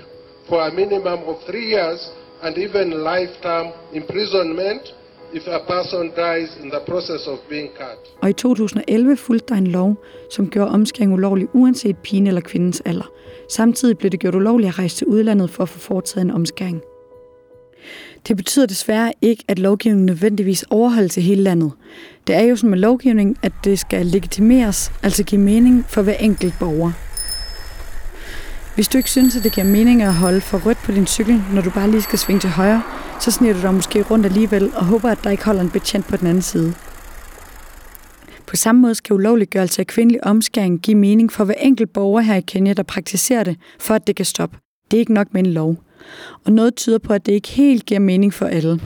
for 0.49 0.59
a 0.61 0.71
minimum 0.71 1.19
of 1.27 1.35
three 1.47 1.67
years 1.75 2.11
and 2.43 2.57
even 2.57 2.87
lifetime 2.89 3.69
imprisonment 3.93 4.95
if 5.33 5.47
a 5.47 5.59
person 5.73 6.11
dies 6.15 6.49
in 6.63 6.69
the 6.69 6.79
process 6.87 7.27
of 7.27 7.37
being 7.49 7.69
cut. 7.77 7.97
Og 8.21 8.29
i 8.29 8.33
2011 8.33 9.17
fulgte 9.17 9.53
der 9.53 9.55
en 9.55 9.67
lov, 9.67 10.03
som 10.31 10.49
gjorde 10.49 10.71
omskæring 10.71 11.13
ulovlig 11.13 11.47
uanset 11.53 11.97
pigen 11.97 12.27
eller 12.27 12.41
kvindens 12.41 12.81
alder. 12.85 13.11
Samtidig 13.49 13.97
blev 13.97 14.11
det 14.11 14.19
gjort 14.19 14.35
ulovligt 14.35 14.69
at 14.69 14.79
rejse 14.79 14.95
til 14.95 15.07
udlandet 15.07 15.49
for 15.49 15.63
at 15.63 15.69
få 15.69 15.79
foretaget 15.79 16.25
en 16.25 16.31
omskæring. 16.31 16.81
Det 18.27 18.37
betyder 18.37 18.65
desværre 18.65 19.13
ikke, 19.21 19.43
at 19.47 19.59
lovgivningen 19.59 20.05
nødvendigvis 20.05 20.65
overholdes 20.69 21.17
i 21.17 21.21
hele 21.21 21.43
landet. 21.43 21.71
Det 22.27 22.35
er 22.35 22.41
jo 22.41 22.55
som 22.55 22.69
med 22.69 22.77
lovgivning, 22.77 23.37
at 23.43 23.51
det 23.63 23.79
skal 23.79 24.05
legitimeres, 24.05 24.91
altså 25.03 25.23
give 25.23 25.41
mening 25.41 25.85
for 25.87 26.01
hver 26.01 26.13
enkelt 26.13 26.53
borger. 26.59 26.91
Hvis 28.75 28.87
du 28.87 28.97
ikke 28.97 29.09
synes, 29.09 29.35
at 29.35 29.43
det 29.43 29.51
giver 29.51 29.67
mening 29.67 30.01
at 30.01 30.13
holde 30.13 30.41
for 30.41 30.57
rødt 30.57 30.77
på 30.77 30.91
din 30.91 31.07
cykel, 31.07 31.43
når 31.53 31.61
du 31.61 31.69
bare 31.69 31.91
lige 31.91 32.01
skal 32.01 32.19
svinge 32.19 32.39
til 32.39 32.49
højre, 32.49 32.81
så 33.21 33.31
sniger 33.31 33.53
du 33.53 33.61
dig 33.61 33.73
måske 33.73 34.01
rundt 34.01 34.25
alligevel 34.25 34.71
og 34.75 34.85
håber, 34.85 35.09
at 35.09 35.23
der 35.23 35.29
ikke 35.29 35.45
holder 35.45 35.61
en 35.61 35.69
betjent 35.69 36.07
på 36.07 36.17
den 36.17 36.27
anden 36.27 36.41
side. 36.41 36.73
På 38.47 38.55
samme 38.55 38.81
måde 38.81 38.95
skal 38.95 39.13
ulovliggørelse 39.13 39.81
af 39.81 39.87
kvindelig 39.87 40.23
omskæring 40.23 40.79
give 40.79 40.97
mening 40.97 41.31
for 41.31 41.43
hver 41.43 41.53
enkelt 41.59 41.93
borger 41.93 42.21
her 42.21 42.35
i 42.35 42.41
Kenya, 42.41 42.73
der 42.73 42.83
praktiserer 42.83 43.43
det, 43.43 43.57
for 43.79 43.93
at 43.93 44.07
det 44.07 44.15
kan 44.15 44.25
stoppe. 44.25 44.57
Det 44.91 44.97
er 44.97 44.99
ikke 44.99 45.13
nok 45.13 45.27
med 45.33 45.43
en 45.43 45.53
lov. 45.53 45.75
Og 46.45 46.51
noget 46.51 46.75
tyder 46.75 46.97
på, 46.97 47.13
at 47.13 47.25
det 47.25 47.31
ikke 47.31 47.49
helt 47.49 47.85
giver 47.85 47.99
mening 47.99 48.33
for 48.33 48.45
alle. 48.45 48.79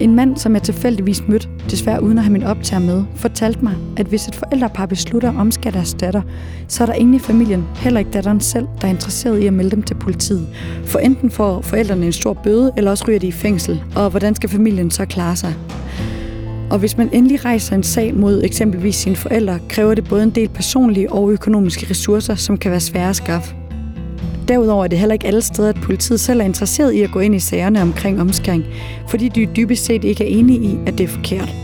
En 0.00 0.14
mand, 0.14 0.36
som 0.36 0.54
jeg 0.54 0.62
tilfældigvis 0.62 1.22
mødte, 1.28 1.55
desværre 1.70 2.02
uden 2.02 2.18
at 2.18 2.24
have 2.24 2.32
min 2.32 2.42
optager 2.42 2.80
med, 2.80 3.04
fortalte 3.14 3.64
mig, 3.64 3.74
at 3.96 4.06
hvis 4.06 4.28
et 4.28 4.34
forældrepar 4.34 4.86
beslutter 4.86 5.30
at 5.30 5.36
omskære 5.36 5.72
deres 5.72 5.94
datter, 5.94 6.22
så 6.68 6.84
er 6.84 6.86
der 6.86 6.94
ingen 6.94 7.14
i 7.14 7.18
familien, 7.18 7.64
heller 7.76 7.98
ikke 7.98 8.10
datteren 8.10 8.40
selv, 8.40 8.66
der 8.80 8.86
er 8.86 8.92
interesseret 8.92 9.38
i 9.38 9.46
at 9.46 9.52
melde 9.52 9.70
dem 9.70 9.82
til 9.82 9.94
politiet. 9.94 10.46
For 10.84 10.98
enten 10.98 11.30
får 11.30 11.60
forældrene 11.60 12.06
en 12.06 12.12
stor 12.12 12.32
bøde, 12.32 12.72
eller 12.76 12.90
også 12.90 13.04
ryger 13.08 13.18
de 13.18 13.26
i 13.26 13.32
fængsel. 13.32 13.82
Og 13.96 14.10
hvordan 14.10 14.34
skal 14.34 14.48
familien 14.48 14.90
så 14.90 15.04
klare 15.04 15.36
sig? 15.36 15.54
Og 16.70 16.78
hvis 16.78 16.96
man 16.96 17.08
endelig 17.12 17.44
rejser 17.44 17.76
en 17.76 17.82
sag 17.82 18.14
mod 18.14 18.42
eksempelvis 18.44 18.96
sine 18.96 19.16
forældre, 19.16 19.58
kræver 19.68 19.94
det 19.94 20.08
både 20.08 20.22
en 20.22 20.30
del 20.30 20.48
personlige 20.48 21.12
og 21.12 21.30
økonomiske 21.30 21.86
ressourcer, 21.90 22.34
som 22.34 22.58
kan 22.58 22.70
være 22.70 22.80
svære 22.80 23.08
at 23.08 23.16
skaffe. 23.16 23.65
Derudover 24.48 24.84
er 24.84 24.88
det 24.88 24.98
heller 24.98 25.12
ikke 25.12 25.26
alle 25.26 25.42
steder, 25.42 25.68
at 25.68 25.80
politiet 25.82 26.20
selv 26.20 26.40
er 26.40 26.44
interesseret 26.44 26.92
i 26.92 27.02
at 27.02 27.10
gå 27.10 27.20
ind 27.20 27.34
i 27.34 27.38
sagerne 27.38 27.82
omkring 27.82 28.20
omskæring, 28.20 28.64
fordi 29.08 29.28
de 29.28 29.46
dybest 29.56 29.84
set 29.84 30.04
ikke 30.04 30.24
er 30.24 30.38
enige 30.38 30.60
i, 30.60 30.78
at 30.86 30.98
det 30.98 31.04
er 31.04 31.08
forkert. 31.08 31.54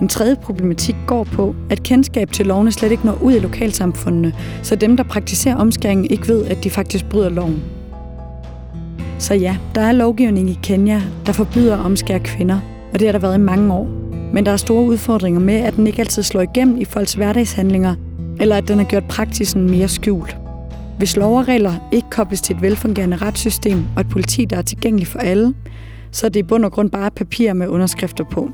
En 0.00 0.08
tredje 0.08 0.36
problematik 0.42 0.96
går 1.06 1.24
på, 1.24 1.54
at 1.70 1.82
kendskab 1.82 2.32
til 2.32 2.46
lovene 2.46 2.72
slet 2.72 2.90
ikke 2.92 3.06
når 3.06 3.22
ud 3.22 3.32
i 3.32 3.38
lokalsamfundene, 3.38 4.32
så 4.62 4.76
dem, 4.76 4.96
der 4.96 5.04
praktiserer 5.04 5.56
omskæring, 5.56 6.12
ikke 6.12 6.28
ved, 6.28 6.44
at 6.44 6.64
de 6.64 6.70
faktisk 6.70 7.04
bryder 7.04 7.28
loven. 7.28 7.62
Så 9.18 9.34
ja, 9.34 9.56
der 9.74 9.80
er 9.80 9.92
lovgivning 9.92 10.50
i 10.50 10.58
Kenya, 10.62 11.02
der 11.26 11.32
forbyder 11.32 11.76
at 11.76 11.84
omskære 11.84 12.20
kvinder, 12.20 12.60
og 12.92 12.98
det 12.98 13.08
har 13.08 13.12
der 13.12 13.18
været 13.18 13.34
i 13.34 13.40
mange 13.40 13.72
år. 13.72 13.88
Men 14.32 14.46
der 14.46 14.52
er 14.52 14.56
store 14.56 14.84
udfordringer 14.84 15.40
med, 15.40 15.54
at 15.54 15.76
den 15.76 15.86
ikke 15.86 16.00
altid 16.00 16.22
slår 16.22 16.40
igennem 16.40 16.80
i 16.80 16.84
folks 16.84 17.14
hverdagshandlinger, 17.14 17.94
eller 18.40 18.56
at 18.56 18.68
den 18.68 18.78
har 18.78 18.84
gjort 18.84 19.04
praksisen 19.08 19.70
mere 19.70 19.88
skjult. 19.88 20.36
Hvis 20.98 21.16
lov 21.16 21.38
og 21.38 21.48
regler 21.48 21.88
ikke 21.92 22.10
kobles 22.10 22.40
til 22.40 22.56
et 22.56 22.62
velfungerende 22.62 23.16
retssystem 23.16 23.84
og 23.96 24.00
et 24.00 24.08
politi, 24.08 24.44
der 24.44 24.56
er 24.56 24.62
tilgængeligt 24.62 25.10
for 25.10 25.18
alle, 25.18 25.54
så 26.10 26.26
er 26.26 26.30
det 26.30 26.40
i 26.40 26.42
bund 26.42 26.64
og 26.64 26.72
grund 26.72 26.90
bare 26.90 27.10
papir 27.10 27.52
med 27.52 27.68
underskrifter 27.68 28.24
på. 28.24 28.50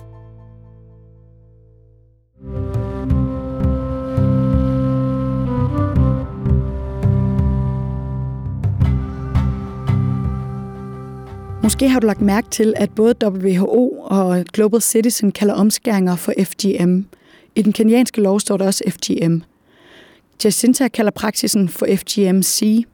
Måske 11.63 11.89
har 11.89 12.01
du 12.01 12.07
lagt 12.07 12.21
mærke 12.21 12.51
til, 12.51 12.75
at 12.77 12.91
både 12.91 13.15
WHO 13.25 13.91
og 14.05 14.45
Global 14.53 14.83
Citizen 14.83 15.33
kalder 15.33 15.55
omskæringer 15.55 16.17
for 16.17 16.33
FGM. 16.45 17.01
I 17.55 17.63
den 17.63 17.73
kenyanske 17.73 18.21
lov 18.21 18.41
står 18.41 18.57
der 18.57 18.67
også 18.67 18.85
FGM. 18.89 19.54
Jacinta 20.45 20.89
kalder 20.89 21.11
praksisen 21.11 21.69
for 21.69 21.87
FGMC. 21.97 22.85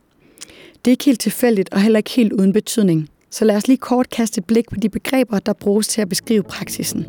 Det 0.85 0.91
er 0.91 0.91
ikke 0.91 1.05
helt 1.05 1.21
tilfældigt 1.21 1.69
og 1.73 1.81
heller 1.81 1.99
ikke 1.99 2.11
helt 2.11 2.33
uden 2.33 2.53
betydning. 2.53 3.09
Så 3.31 3.45
lad 3.45 3.57
os 3.57 3.69
lige 3.69 3.79
kort 3.79 4.11
kaste 4.11 4.39
et 4.39 4.45
blik 4.45 4.69
på 4.71 4.77
de 4.77 4.89
begreber, 4.89 5.39
der 5.39 5.53
bruges 5.53 5.89
til 5.89 6.01
at 6.01 6.09
beskrive 6.09 6.43
praksisen. 6.43 7.07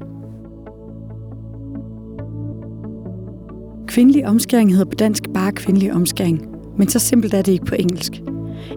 Kvindelig 3.88 4.28
omskæring 4.28 4.72
hedder 4.72 4.86
på 4.86 4.96
dansk 4.96 5.24
bare 5.34 5.52
kvindelig 5.52 5.94
omskæring, 5.94 6.48
men 6.78 6.90
så 6.90 7.00
simpelt 7.00 7.34
er 7.34 7.42
det 7.42 7.52
ikke 7.52 7.66
på 7.66 7.76
engelsk. 7.76 8.22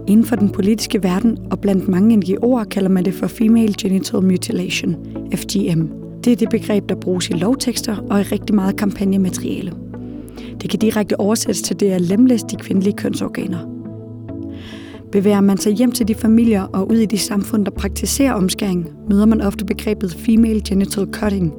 Inden 0.09 0.27
for 0.27 0.37
den 0.37 0.51
politiske 0.51 1.03
verden 1.03 1.38
og 1.51 1.61
blandt 1.61 1.88
mange 1.88 2.17
NGO'er 2.17 2.64
kalder 2.64 2.88
man 2.88 3.05
det 3.05 3.14
for 3.14 3.27
Female 3.27 3.75
Genital 3.83 4.23
Mutilation, 4.23 4.97
FGM. 5.35 5.87
Det 6.25 6.33
er 6.33 6.37
det 6.37 6.49
begreb, 6.51 6.88
der 6.88 6.95
bruges 6.95 7.29
i 7.29 7.33
lovtekster 7.33 7.97
og 8.11 8.21
i 8.21 8.23
rigtig 8.23 8.55
meget 8.55 8.77
kampagnemateriale. 8.77 9.84
Det 10.62 10.70
kan 10.70 10.79
direkte 10.79 11.20
oversættes 11.20 11.62
til 11.62 11.81
det 11.81 11.90
at 11.90 12.01
lemlæste 12.01 12.57
de 12.57 12.57
kvindelige 12.57 12.97
kønsorganer. 12.97 13.59
Bevæger 15.12 15.40
man 15.40 15.59
sig 15.59 15.73
hjem 15.73 15.92
til 15.92 16.09
de 16.09 16.14
familier 16.14 16.62
og 16.62 16.90
ud 16.90 16.97
i 16.97 17.07
de 17.07 17.18
samfund, 17.18 17.64
der 17.64 17.70
praktiserer 17.70 18.33
omskæring, 18.33 18.88
møder 19.09 19.27
man 19.27 19.40
ofte 19.40 19.64
begrebet 19.64 20.14
Female 20.14 20.62
Genital 20.68 21.09
Cutting, 21.12 21.53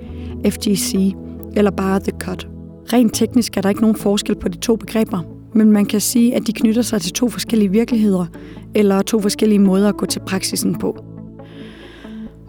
FGC, 0.50 1.16
eller 1.56 1.72
bare 1.72 2.00
The 2.00 2.12
Cut. 2.20 2.48
Rent 2.94 3.14
teknisk 3.14 3.58
er 3.58 3.62
der 3.62 3.70
ikke 3.70 3.82
nogen 3.82 3.96
forskel 3.96 4.36
på 4.36 4.48
de 4.48 4.58
to 4.58 4.76
begreber, 4.76 5.20
men 5.54 5.72
man 5.72 5.86
kan 5.86 6.02
sige, 6.02 6.36
at 6.36 6.48
de 6.48 6.54
knytter 6.54 6.82
sig 6.82 7.02
til 7.02 7.14
to 7.14 7.30
forskellige 7.30 7.72
virkeligheder, 7.72 8.26
eller 8.76 9.02
to 9.02 9.20
forskellige 9.20 9.60
måder 9.60 9.90
at 9.90 9.98
gå 9.98 10.06
til 10.06 10.20
praksisen 10.20 10.76
på. 10.76 11.15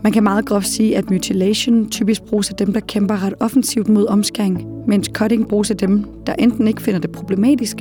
Man 0.02 0.12
kan 0.12 0.22
meget 0.22 0.46
groft 0.46 0.66
sige, 0.66 0.96
at 0.96 1.10
mutilation 1.10 1.90
typisk 1.90 2.22
bruges 2.22 2.50
af 2.50 2.56
dem, 2.56 2.72
der 2.72 2.80
kæmper 2.80 3.24
ret 3.24 3.34
offensivt 3.40 3.88
mod 3.88 4.06
omskæring, 4.06 4.66
mens 4.86 5.10
cutting 5.14 5.48
bruges 5.48 5.70
af 5.70 5.76
dem, 5.76 6.04
der 6.26 6.34
enten 6.38 6.68
ikke 6.68 6.82
finder 6.82 7.00
det 7.00 7.12
problematisk, 7.12 7.76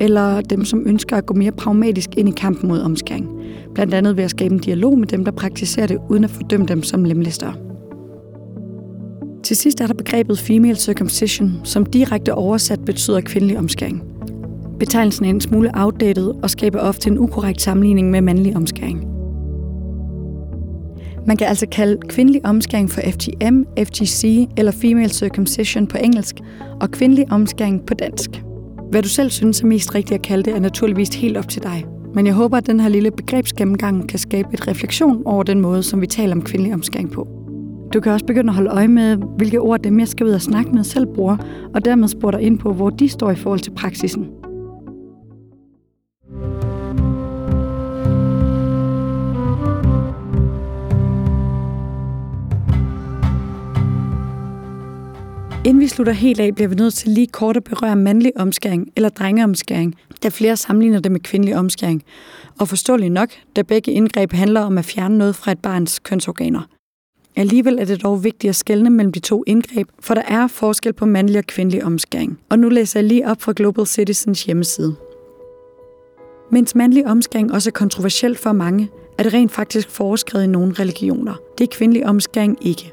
eller 0.00 0.40
dem, 0.40 0.64
som 0.64 0.82
ønsker 0.86 1.16
at 1.16 1.26
gå 1.26 1.34
mere 1.34 1.52
pragmatisk 1.52 2.10
ind 2.16 2.28
i 2.28 2.32
kampen 2.36 2.68
mod 2.68 2.80
omskæring. 2.80 3.28
Blandt 3.74 3.94
andet 3.94 4.16
ved 4.16 4.24
at 4.24 4.30
skabe 4.30 4.54
en 4.54 4.60
dialog 4.60 4.98
med 4.98 5.06
dem, 5.06 5.24
der 5.24 5.32
praktiserer 5.32 5.86
det, 5.86 5.98
uden 6.08 6.24
at 6.24 6.30
fordømme 6.30 6.66
dem 6.66 6.82
som 6.82 7.04
lemlister. 7.04 7.52
Til 9.42 9.56
sidst 9.56 9.80
er 9.80 9.86
der 9.86 9.94
begrebet 9.94 10.38
female 10.38 10.76
circumcision, 10.76 11.52
som 11.64 11.86
direkte 11.86 12.34
oversat 12.34 12.84
betyder 12.84 13.20
kvindelig 13.20 13.58
omskæring. 13.58 14.02
Betegnelsen 14.78 15.24
er 15.24 15.30
en 15.30 15.40
smule 15.40 15.70
outdated 15.74 16.32
og 16.42 16.50
skaber 16.50 16.78
ofte 16.78 17.10
en 17.10 17.18
ukorrekt 17.18 17.62
sammenligning 17.62 18.10
med 18.10 18.20
mandlig 18.20 18.56
omskæring. 18.56 19.17
Man 21.28 21.36
kan 21.36 21.46
altså 21.46 21.66
kalde 21.72 22.00
kvindelig 22.08 22.46
omskæring 22.46 22.90
for 22.90 23.00
FGM, 23.00 23.62
FGC 23.78 24.48
eller 24.56 24.72
female 24.72 25.08
circumcision 25.08 25.86
på 25.86 25.98
engelsk, 25.98 26.36
og 26.80 26.90
kvindelig 26.90 27.32
omskæring 27.32 27.86
på 27.86 27.94
dansk. 27.94 28.42
Hvad 28.90 29.02
du 29.02 29.08
selv 29.08 29.30
synes 29.30 29.60
er 29.60 29.66
mest 29.66 29.94
rigtigt 29.94 30.18
at 30.18 30.22
kalde 30.22 30.42
det, 30.42 30.56
er 30.56 30.60
naturligvis 30.60 31.08
helt 31.08 31.36
op 31.36 31.48
til 31.48 31.62
dig. 31.62 31.84
Men 32.14 32.26
jeg 32.26 32.34
håber, 32.34 32.56
at 32.56 32.66
den 32.66 32.80
her 32.80 32.88
lille 32.88 33.10
begrebsgennemgang 33.10 34.08
kan 34.08 34.18
skabe 34.18 34.48
et 34.52 34.68
refleksion 34.68 35.22
over 35.24 35.42
den 35.42 35.60
måde, 35.60 35.82
som 35.82 36.00
vi 36.00 36.06
taler 36.06 36.34
om 36.34 36.42
kvindelig 36.42 36.74
omskæring 36.74 37.12
på. 37.12 37.28
Du 37.94 38.00
kan 38.00 38.12
også 38.12 38.26
begynde 38.26 38.50
at 38.50 38.54
holde 38.54 38.70
øje 38.70 38.88
med, 38.88 39.16
hvilke 39.36 39.60
ord 39.60 39.80
dem, 39.80 40.00
jeg 40.00 40.08
skal 40.08 40.26
ud 40.26 40.32
og 40.32 40.42
snakke 40.42 40.70
med, 40.70 40.84
selv 40.84 41.06
bruger, 41.06 41.36
og 41.74 41.84
dermed 41.84 42.08
spurgte 42.08 42.38
dig 42.38 42.46
ind 42.46 42.58
på, 42.58 42.72
hvor 42.72 42.90
de 42.90 43.08
står 43.08 43.30
i 43.30 43.36
forhold 43.36 43.60
til 43.60 43.70
praksisen. 43.70 44.28
Inden 55.68 55.80
vi 55.80 55.88
slutter 55.88 56.12
helt 56.12 56.40
af, 56.40 56.54
bliver 56.54 56.68
vi 56.68 56.74
nødt 56.74 56.94
til 56.94 57.10
lige 57.10 57.26
kort 57.26 57.56
at 57.56 57.64
berøre 57.64 57.96
mandlig 57.96 58.32
omskæring 58.36 58.92
eller 58.96 59.08
drengeomskæring, 59.08 59.94
da 60.22 60.28
flere 60.28 60.56
sammenligner 60.56 61.00
det 61.00 61.12
med 61.12 61.20
kvindelig 61.20 61.56
omskæring. 61.56 62.04
Og 62.58 62.68
forståeligt 62.68 63.12
nok, 63.12 63.30
da 63.56 63.62
begge 63.62 63.92
indgreb 63.92 64.32
handler 64.32 64.60
om 64.60 64.78
at 64.78 64.84
fjerne 64.84 65.18
noget 65.18 65.36
fra 65.36 65.52
et 65.52 65.58
barns 65.58 65.98
kønsorganer. 65.98 66.60
Alligevel 67.36 67.78
er 67.78 67.84
det 67.84 68.02
dog 68.02 68.24
vigtigt 68.24 68.48
at 68.48 68.56
skelne 68.56 68.90
mellem 68.90 69.12
de 69.12 69.18
to 69.20 69.44
indgreb, 69.46 69.88
for 70.00 70.14
der 70.14 70.22
er 70.28 70.46
forskel 70.46 70.92
på 70.92 71.06
mandlig 71.06 71.38
og 71.38 71.44
kvindelig 71.44 71.84
omskæring. 71.84 72.38
Og 72.48 72.58
nu 72.58 72.68
læser 72.68 73.00
jeg 73.00 73.08
lige 73.08 73.28
op 73.28 73.42
fra 73.42 73.52
Global 73.56 73.86
Citizens 73.86 74.44
hjemmeside. 74.44 74.94
Mens 76.50 76.74
mandlig 76.74 77.06
omskæring 77.06 77.52
også 77.52 77.70
er 77.70 77.72
kontroversielt 77.72 78.38
for 78.38 78.52
mange, 78.52 78.88
er 79.18 79.22
det 79.22 79.34
rent 79.34 79.52
faktisk 79.52 79.90
foreskrevet 79.90 80.44
i 80.44 80.48
nogle 80.48 80.72
religioner. 80.72 81.34
Det 81.58 81.64
er 81.64 81.76
kvindelig 81.76 82.06
omskæring 82.06 82.66
ikke. 82.66 82.92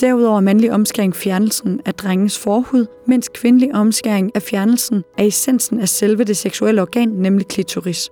Derudover 0.00 0.36
er 0.36 0.40
mandlig 0.40 0.72
omskæring 0.72 1.16
fjernelsen 1.16 1.80
af 1.86 1.94
drengens 1.94 2.38
forhud, 2.38 2.86
mens 3.06 3.28
kvindelig 3.28 3.74
omskæring 3.74 4.30
er 4.34 4.40
fjernelsen 4.40 5.04
af 5.18 5.24
essensen 5.24 5.80
af 5.80 5.88
selve 5.88 6.24
det 6.24 6.36
seksuelle 6.36 6.82
organ, 6.82 7.08
nemlig 7.08 7.46
klitoris. 7.46 8.10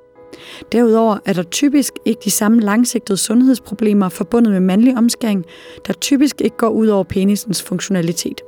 Derudover 0.72 1.18
er 1.24 1.32
der 1.32 1.42
typisk 1.42 1.92
ikke 2.04 2.20
de 2.24 2.30
samme 2.30 2.60
langsigtede 2.60 3.18
sundhedsproblemer 3.18 4.08
forbundet 4.08 4.52
med 4.52 4.60
mandlig 4.60 4.96
omskæring, 4.96 5.44
der 5.86 5.92
typisk 5.92 6.40
ikke 6.40 6.56
går 6.56 6.68
ud 6.68 6.86
over 6.86 7.04
penisens 7.04 7.62
funktionalitet. 7.62 8.40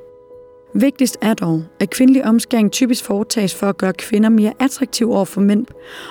Vigtigst 0.75 1.19
er 1.21 1.35
dog, 1.35 1.63
at 1.81 1.91
kvindelig 1.91 2.25
omskæring 2.25 2.73
typisk 2.73 3.05
foretages 3.05 3.55
for 3.55 3.67
at 3.67 3.79
gøre 3.79 3.93
kvinder 3.93 4.29
mere 4.29 4.53
attraktive 4.59 5.15
over 5.15 5.25
for 5.25 5.41
mænd, 5.41 5.67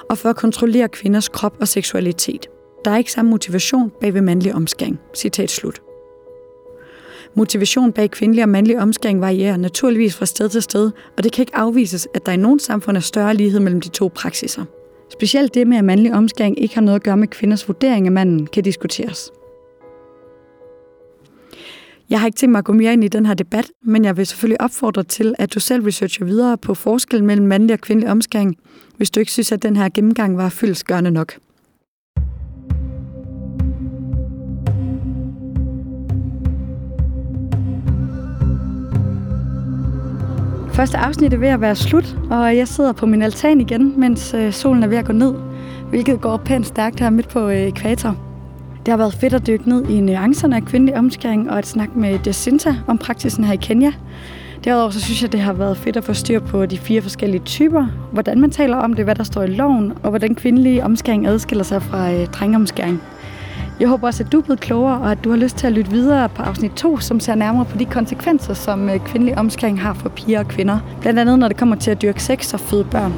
og 0.10 0.18
for 0.18 0.30
at 0.30 0.36
kontrollere 0.36 0.89
kvinders 0.89 1.30
krop 1.30 1.58
og 1.62 1.68
seksualitet. 1.68 2.48
Der 2.86 2.92
er 2.92 2.98
ikke 2.98 3.12
samme 3.12 3.32
motivation 3.32 3.92
bag 4.02 4.13
ved 4.13 4.22
mandlig 4.22 4.56
omskæring. 4.56 5.00
Citat 5.15 5.52
slut. 5.52 5.88
Motivation 7.36 7.92
bag 7.92 8.12
kvindelig 8.12 8.44
og 8.44 8.50
mandlig 8.50 8.80
omskæring 8.80 9.22
varierer 9.22 9.58
naturligvis 9.58 10.15
fra 10.15 10.26
sted 10.26 10.50
til 10.50 10.62
sted, 10.62 10.92
og 11.18 11.24
det 11.24 11.32
kan 11.32 11.42
ikke 11.42 11.56
afvises, 11.56 12.08
at 12.13 12.26
der 12.26 12.32
i 12.32 12.38
nogle 12.38 12.60
samfund 12.60 12.98
er 12.98 13.02
større 13.02 13.34
lighed 13.34 13.60
mellem 13.60 13.82
de 13.82 13.89
to 13.89 14.12
praksiser. 14.15 14.65
Specielt 15.12 15.54
det 15.54 15.68
med, 15.68 15.78
at 15.78 15.86
mandlig 15.86 16.13
omskæring 16.13 16.62
ikke 16.62 16.76
har 16.76 16.82
noget 16.82 16.96
at 16.96 17.04
gøre 17.04 17.18
med 17.18 17.28
kvinders 17.28 17.68
vurdering 17.68 18.06
af 18.06 18.12
manden, 18.12 18.48
kan 18.48 18.63
diskuteres. 18.63 19.32
Jeg 22.10 22.20
har 22.20 22.28
ikke 22.28 22.36
tænkt 22.36 22.52
mig 22.52 22.60
at 22.60 22.65
gå 22.65 22.74
mere 22.74 22.94
ind 22.94 23.04
i 23.04 23.08
den 23.08 23.26
her 23.26 23.34
debat, 23.34 23.72
men 23.86 24.06
jeg 24.06 24.18
vil 24.18 24.26
selvfølgelig 24.26 24.62
opfordre 24.62 25.04
til, 25.04 25.36
at 25.39 25.54
du 25.54 25.60
selv 25.60 25.84
researcher 25.84 26.26
videre 26.26 26.58
på 26.58 26.74
forskellen 26.74 27.28
mellem 27.28 27.48
mandlig 27.48 27.74
og 27.74 27.80
kvindelig 27.80 28.12
omskæring, 28.12 28.56
hvis 28.98 29.10
du 29.10 29.20
ikke 29.20 29.32
synes, 29.32 29.52
at 29.52 29.63
den 29.63 29.76
her 29.76 29.89
gennemgang 29.89 30.38
var 30.38 30.50
fyldesgørende 30.50 31.12
nok. 31.12 31.34
Første 40.80 40.98
afsnit 40.98 41.34
er 41.34 41.38
ved 41.38 41.48
at 41.48 41.62
være 41.62 41.76
slut, 41.76 42.18
og 42.32 42.58
jeg 42.58 42.68
sidder 42.68 42.92
på 42.92 43.06
min 43.06 43.22
altan 43.22 43.62
igen, 43.62 43.94
mens 43.98 44.34
øh, 44.34 44.54
solen 44.54 44.84
er 44.84 44.88
ved 44.88 44.98
at 44.98 45.06
gå 45.06 45.13
ned, 45.13 45.34
hvilket 45.89 46.22
går 46.22 46.38
pænt 46.38 46.68
stærkt 46.68 47.00
her 47.00 47.10
midt 47.10 47.30
på 47.30 47.48
øh, 47.50 47.58
ekvator. 47.58 48.15
Det 48.86 48.88
har 48.88 48.98
været 48.98 49.13
fedt 49.13 49.34
at 49.34 49.48
dykke 49.48 49.70
ned 49.70 49.89
i 49.89 50.02
nuancerne 50.02 50.56
af 50.56 50.65
kvindelig 50.65 50.96
omskæring 50.96 51.52
og 51.52 51.58
at 51.58 51.68
snakke 51.68 52.00
med 52.00 52.20
Jacinta 52.26 52.76
om 52.88 52.98
praksisen 52.98 53.44
her 53.44 53.54
i 53.54 53.56
Kenya. 53.62 53.92
Derudover 54.63 54.89
så 54.89 55.02
synes 55.02 55.22
jeg, 55.22 55.32
det 55.32 55.39
har 55.39 55.54
været 55.54 55.78
fedt 55.78 55.98
at 55.98 56.04
få 56.04 56.13
styr 56.13 56.39
på 56.39 56.65
de 56.65 56.78
fire 56.78 57.02
forskellige 57.02 57.42
typer, 57.42 57.86
hvordan 58.12 58.42
man 58.42 58.52
taler 58.52 58.78
om 58.78 58.94
det, 58.94 59.06
hvad 59.06 59.15
der 59.15 59.24
står 59.24 59.44
i 59.44 59.48
loven, 59.48 59.94
og 60.04 60.10
hvordan 60.10 60.36
kvindelig 60.36 60.84
omskæring 60.84 61.28
adskiller 61.28 61.63
sig 61.63 61.82
fra 61.82 62.12
øh, 62.12 62.26
drengeomskæring. 62.28 63.02
Jeg 63.80 63.88
håber 63.88 64.08
også, 64.08 64.24
at 64.24 64.32
du 64.32 64.38
er 64.38 64.42
blevet 64.42 64.60
klogere, 64.60 65.00
og 65.02 65.12
at 65.12 65.24
du 65.24 65.30
har 65.30 65.38
lyst 65.38 65.58
til 65.58 65.68
at 65.68 65.74
lytte 65.74 65.92
videre 65.92 66.30
på 66.30 66.42
afsnit 66.42 66.72
2, 66.72 66.98
som 66.98 67.20
ser 67.20 67.36
nærmere 67.36 67.65
på 67.65 67.78
de 67.78 67.86
konsekvenser, 67.86 68.54
som 68.54 68.89
øh, 68.89 69.00
kvindelig 69.00 69.38
omskæring 69.38 69.82
har 69.82 69.94
for 69.94 70.10
piger 70.10 70.39
og 70.39 70.48
kvinder. 70.48 70.80
Blandt 71.02 71.20
andet, 71.20 71.39
når 71.39 71.48
det 71.48 71.58
kommer 71.58 71.76
til 71.76 71.92
at 71.92 72.02
dyrke 72.02 72.24
sex 72.24 72.54
og 72.54 72.60
føde 72.60 72.84
børn. 72.84 73.13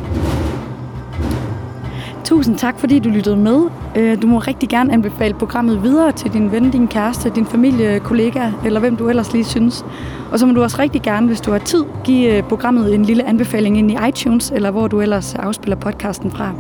Tusind 2.24 2.58
tak, 2.58 2.80
fordi 2.80 3.00
du 3.00 3.10
lyttede 3.10 3.38
med. 3.38 3.62
Øh, 3.96 4.22
du 4.22 4.28
må 4.28 4.38
rigtig 4.38 4.70
gerne 4.70 4.94
anbefale 4.94 5.34
programmet 5.34 5.84
videre 5.84 6.12
til 6.12 6.34
din 6.34 6.52
ven, 6.52 6.72
din 6.72 6.88
kæreste, 6.88 7.30
din 7.30 7.46
familie, 7.46 8.00
kollega, 8.00 8.52
eller 8.66 8.80
hvem 8.80 8.96
du 8.96 9.10
ellers 9.10 9.34
lige 9.34 9.46
synes. 9.46 9.86
Og 10.32 10.40
så 10.40 10.46
må 10.46 10.54
du 10.54 10.64
også 10.64 10.78
rigtig 10.80 11.02
gerne, 11.02 11.28
hvis 11.28 11.42
du 11.42 11.52
har 11.52 11.60
tid, 11.60 11.84
give 12.04 12.38
øh, 12.38 12.44
programmet 12.44 12.96
en 12.96 13.06
lille 13.06 13.28
anbefaling 13.28 13.78
ind 13.78 13.92
i 13.92 13.98
iTunes, 14.10 14.52
eller 14.56 14.72
hvor 14.72 14.88
du 14.88 15.02
ellers 15.02 15.36
afspiller 15.36 15.76
podcasten 15.76 16.32
fra, 16.32 16.54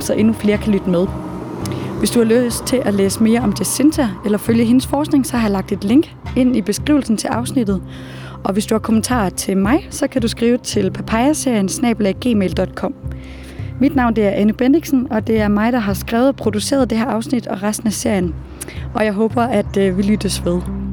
så 0.00 0.12
endnu 0.12 0.32
flere 0.32 0.58
kan 0.58 0.72
lytte 0.72 0.90
med. 0.90 1.06
Hvis 2.04 2.10
du 2.10 2.18
har 2.18 2.44
lyst 2.44 2.64
til 2.66 2.82
at 2.84 2.94
læse 2.94 3.22
mere 3.22 3.40
om 3.40 3.54
Jacinta 3.58 4.08
eller 4.24 4.38
følge 4.38 4.64
hendes 4.64 4.86
forskning, 4.86 5.26
så 5.26 5.36
har 5.36 5.42
jeg 5.42 5.52
lagt 5.52 5.72
et 5.72 5.84
link 5.84 6.14
ind 6.36 6.56
i 6.56 6.62
beskrivelsen 6.62 7.16
til 7.16 7.28
afsnittet. 7.28 7.82
Og 8.44 8.52
hvis 8.52 8.66
du 8.66 8.74
har 8.74 8.78
kommentarer 8.78 9.28
til 9.30 9.56
mig, 9.56 9.86
så 9.90 10.08
kan 10.08 10.22
du 10.22 10.28
skrive 10.28 10.58
til 10.58 10.90
papayaserien 10.90 11.68
gmail.com. 12.20 12.94
Mit 13.80 13.96
navn 13.96 14.16
det 14.16 14.24
er 14.24 14.30
Anne 14.30 14.52
Bendiksen, 14.52 15.12
og 15.12 15.26
det 15.26 15.40
er 15.40 15.48
mig, 15.48 15.72
der 15.72 15.78
har 15.78 15.94
skrevet 15.94 16.28
og 16.28 16.36
produceret 16.36 16.90
det 16.90 16.98
her 16.98 17.06
afsnit 17.06 17.46
og 17.46 17.62
resten 17.62 17.86
af 17.86 17.92
serien. 17.92 18.34
Og 18.94 19.04
jeg 19.04 19.12
håber, 19.12 19.42
at 19.42 19.76
øh, 19.76 19.96
vi 19.98 20.02
lyttes 20.02 20.44
ved. 20.44 20.83